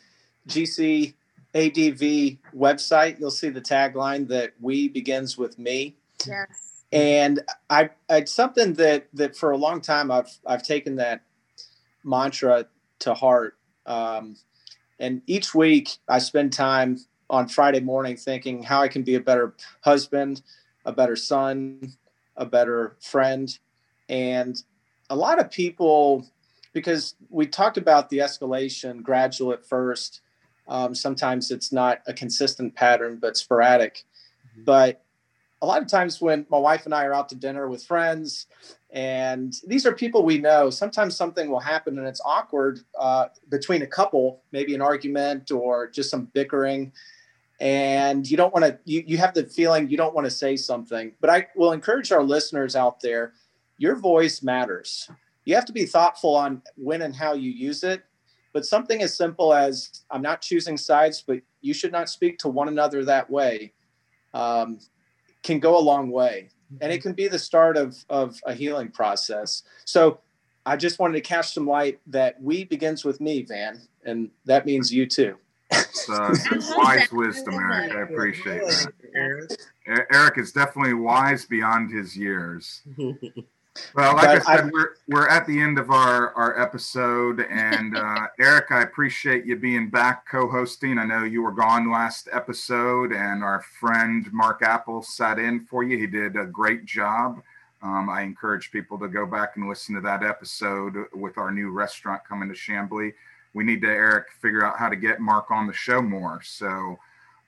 GC 0.48 1.14
ADV 1.54 2.38
website, 2.56 3.20
you'll 3.20 3.32
see 3.32 3.50
the 3.50 3.62
tagline 3.62 4.28
that 4.30 4.54
"We 4.62 4.88
begins 4.88 5.38
with 5.38 5.60
me." 5.60 5.98
Yes 6.26 6.72
and 6.92 7.42
I 7.70 7.90
it's 8.10 8.34
something 8.34 8.74
that 8.74 9.08
that 9.14 9.36
for 9.36 9.52
a 9.52 9.58
long 9.58 9.82
time 9.82 10.12
I've 10.12 10.30
I've 10.46 10.64
taken 10.64 10.96
that 10.98 11.22
mantra 12.04 12.66
to 13.00 13.14
heart. 13.14 13.58
Um, 13.86 14.36
and 15.00 15.22
each 15.26 15.56
week 15.56 15.90
I 16.08 16.20
spend 16.20 16.54
time 16.54 17.00
on 17.30 17.48
Friday 17.48 17.80
morning 17.80 18.18
thinking 18.18 18.62
how 18.62 18.82
I 18.82 18.88
can 18.88 19.04
be 19.04 19.16
a 19.16 19.20
better 19.22 19.56
husband, 19.82 20.42
a 20.86 20.92
better 20.92 21.16
son, 21.16 21.94
a 22.36 22.46
better 22.46 22.98
friend, 23.00 23.58
and 24.10 24.62
a 25.12 25.16
lot 25.16 25.40
of 25.40 25.52
people 25.52 26.26
because 26.72 27.16
we 27.30 27.46
talked 27.46 27.78
about 27.78 28.10
the 28.10 28.20
escalation 28.20 29.04
gradual 29.04 29.52
at 29.52 29.66
first. 29.66 30.22
Um, 30.70 30.96
sometimes 30.96 31.52
it's 31.52 31.74
not 31.74 32.00
a 32.08 32.14
consistent 32.14 32.74
pattern, 32.76 33.20
but 33.22 33.36
sporadic. 33.36 34.06
Mm-hmm. 34.54 34.64
But 34.64 35.04
a 35.62 35.66
lot 35.66 35.82
of 35.82 35.90
times 35.90 36.22
when 36.22 36.46
my 36.50 36.58
wife 36.58 36.86
and 36.86 36.96
I 36.96 37.04
are 37.04 37.14
out 37.14 37.28
to 37.30 37.36
dinner 37.36 37.68
with 37.68 37.84
friends, 37.84 38.48
and 38.90 39.54
these 39.68 39.86
are 39.86 39.92
people 39.92 40.24
we 40.24 40.38
know, 40.38 40.70
sometimes 40.70 41.18
something 41.18 41.52
will 41.52 41.60
happen 41.60 41.98
and 42.00 42.08
it's 42.08 42.22
awkward 42.24 42.80
uh, 42.98 43.28
between 43.50 43.82
a 43.82 43.88
couple, 43.88 44.42
maybe 44.54 44.74
an 44.74 44.82
argument 44.82 45.52
or 45.52 45.90
just 45.90 46.10
some 46.10 46.30
bickering. 46.34 46.94
And 47.60 48.28
you 48.30 48.38
don't 48.38 48.54
want 48.54 48.64
to, 48.66 48.80
you, 48.86 49.04
you 49.06 49.18
have 49.18 49.34
the 49.34 49.44
feeling 49.44 49.90
you 49.90 49.98
don't 49.98 50.16
want 50.16 50.26
to 50.26 50.32
say 50.32 50.56
something. 50.56 51.12
But 51.20 51.30
I 51.30 51.48
will 51.54 51.74
encourage 51.74 52.14
our 52.14 52.24
listeners 52.24 52.78
out 52.78 53.02
there 53.02 53.34
your 53.82 53.96
voice 53.96 54.44
matters. 54.44 55.10
You 55.44 55.56
have 55.56 55.66
to 55.66 55.74
be 55.74 55.86
thoughtful 55.86 56.36
on 56.36 56.62
when 56.76 57.02
and 57.02 57.16
how 57.16 57.34
you 57.34 57.50
use 57.50 57.84
it. 57.84 58.04
But 58.54 58.64
something 58.64 59.02
as 59.02 59.18
simple 59.18 59.56
as 59.56 60.04
I'm 60.12 60.22
not 60.22 60.42
choosing 60.42 60.78
sides, 60.78 61.24
but 61.26 61.40
you 61.62 61.74
should 61.74 61.92
not 61.92 62.08
speak 62.08 62.38
to 62.40 62.48
one 62.48 62.68
another 62.68 63.04
that 63.06 63.28
way. 63.30 63.74
Um, 64.36 64.80
can 65.42 65.60
go 65.60 65.78
a 65.78 65.82
long 65.82 66.12
way 66.12 66.50
and 66.80 66.92
it 66.92 66.98
mm-hmm. 66.98 67.10
can 67.10 67.14
be 67.14 67.28
the 67.28 67.40
start 67.40 67.76
of, 67.76 67.98
of 68.08 68.40
a 68.46 68.54
healing 68.54 68.90
process. 68.90 69.64
So 69.86 70.20
I 70.64 70.78
just 70.78 71.00
wanted 71.00 71.16
to 71.16 71.22
cast 71.22 71.56
some 71.56 71.66
light 71.66 72.00
that 72.06 72.40
we 72.40 72.64
begins 72.64 73.04
with 73.04 73.20
me, 73.20 73.42
Van, 73.42 73.82
and 74.06 74.30
that 74.46 74.68
means 74.68 74.94
you 74.94 75.08
too. 75.08 75.38
It's, 75.72 76.08
uh, 76.08 76.36
wise 76.78 77.12
wisdom, 77.12 77.56
Eric. 77.56 77.94
I 77.94 78.02
appreciate 78.02 78.62
that. 78.62 79.58
Eric 80.14 80.38
is 80.38 80.52
definitely 80.52 80.94
wise 80.94 81.46
beyond 81.46 81.92
his 81.92 82.16
years. 82.16 82.84
Well, 83.96 84.16
like 84.16 84.26
but 84.26 84.30
I 84.30 84.40
said, 84.40 84.66
I, 84.66 84.70
we're 84.72 84.90
we're 85.08 85.28
at 85.30 85.48
the 85.48 85.60
end 85.60 85.80
of 85.80 85.92
our 85.92 86.34
our 86.34 86.60
episode, 86.62 87.40
and 87.50 87.98
uh, 87.98 88.28
Eric, 88.40 88.72
I 88.72 88.82
appreciate 88.82 89.46
you 89.46 89.56
being 89.56 89.90
back 89.90 90.28
co-hosting. 90.30 90.98
I 90.98 91.06
know 91.06 91.24
you 91.24 91.42
were 91.42 91.54
gone 91.54 91.90
last 91.90 92.28
episode, 92.34 93.14
and 93.14 93.44
our 93.44 93.62
friend 93.80 94.28
Mark 94.34 94.62
Apple 94.62 95.02
sat 95.02 95.40
in 95.40 95.62
for 95.66 95.84
you. 95.84 95.98
He 95.98 96.08
did 96.08 96.36
a 96.36 96.46
great 96.46 96.86
job. 96.86 97.42
Um, 97.82 98.10
I 98.10 98.22
encourage 98.22 98.72
people 98.72 99.00
to 99.00 99.08
go 99.08 99.26
back 99.26 99.56
and 99.56 99.68
listen 99.68 99.96
to 99.96 100.02
that 100.02 100.22
episode 100.22 100.96
with 101.14 101.38
our 101.38 101.52
new 101.52 101.72
restaurant 101.72 102.22
coming 102.28 102.50
to 102.50 102.56
Chamblee. 102.56 103.14
We 103.54 103.64
need 103.64 103.82
to, 103.82 103.88
Eric, 103.88 104.28
figure 104.40 104.64
out 104.64 104.78
how 104.78 104.88
to 104.90 104.96
get 104.96 105.20
Mark 105.20 105.50
on 105.50 105.66
the 105.66 105.74
show 105.74 106.02
more. 106.02 106.42
So, 106.44 107.00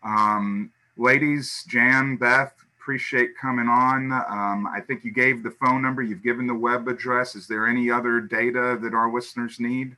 um, 0.03 0.71
ladies, 0.97 1.63
Jan, 1.67 2.17
Beth, 2.17 2.55
appreciate 2.83 3.37
coming 3.37 3.69
on. 3.69 4.11
Um, 4.11 4.67
I 4.67 4.81
think 4.81 5.05
you 5.05 5.13
gave 5.13 5.41
the 5.41 5.51
phone 5.51 5.81
number, 5.81 6.01
you've 6.01 6.21
given 6.21 6.45
the 6.47 6.53
web 6.53 6.89
address. 6.89 7.33
Is 7.35 7.47
there 7.47 7.65
any 7.65 7.89
other 7.89 8.19
data 8.19 8.77
that 8.81 8.93
our 8.93 9.09
listeners 9.11 9.57
need? 9.57 9.95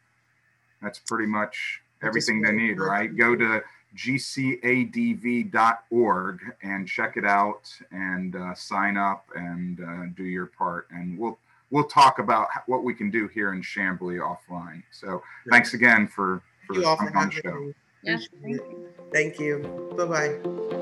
That's 0.83 0.99
pretty 0.99 1.25
much 1.25 1.81
everything 2.03 2.41
they 2.41 2.51
need, 2.51 2.79
right? 2.79 3.15
Go 3.15 3.35
to 3.35 3.63
gcadv.org 3.97 5.29
and 6.61 6.87
check 6.87 7.17
it 7.17 7.25
out 7.25 7.73
and 7.91 8.35
uh, 8.35 8.53
sign 8.53 8.97
up 8.97 9.25
and 9.35 9.79
uh, 9.79 10.05
do 10.15 10.25
your 10.25 10.45
part. 10.45 10.85
And 10.91 11.17
we'll 11.17 11.39
we'll 11.71 11.85
talk 11.85 12.19
about 12.19 12.49
what 12.67 12.83
we 12.83 12.93
can 12.93 13.09
do 13.09 13.27
here 13.29 13.53
in 13.53 13.63
Chamblee 13.63 14.19
offline. 14.19 14.83
So 14.91 15.23
thanks 15.49 15.73
again 15.73 16.07
for 16.07 16.43
for 16.67 16.75
coming 16.81 17.15
on 17.15 17.29
the 17.29 17.35
show. 17.41 17.73
Yeah, 18.03 18.19
thank 18.43 18.57
you. 18.57 18.89
Thank 19.11 19.39
you. 19.39 19.93
Bye 19.97 20.05
bye. 20.05 20.74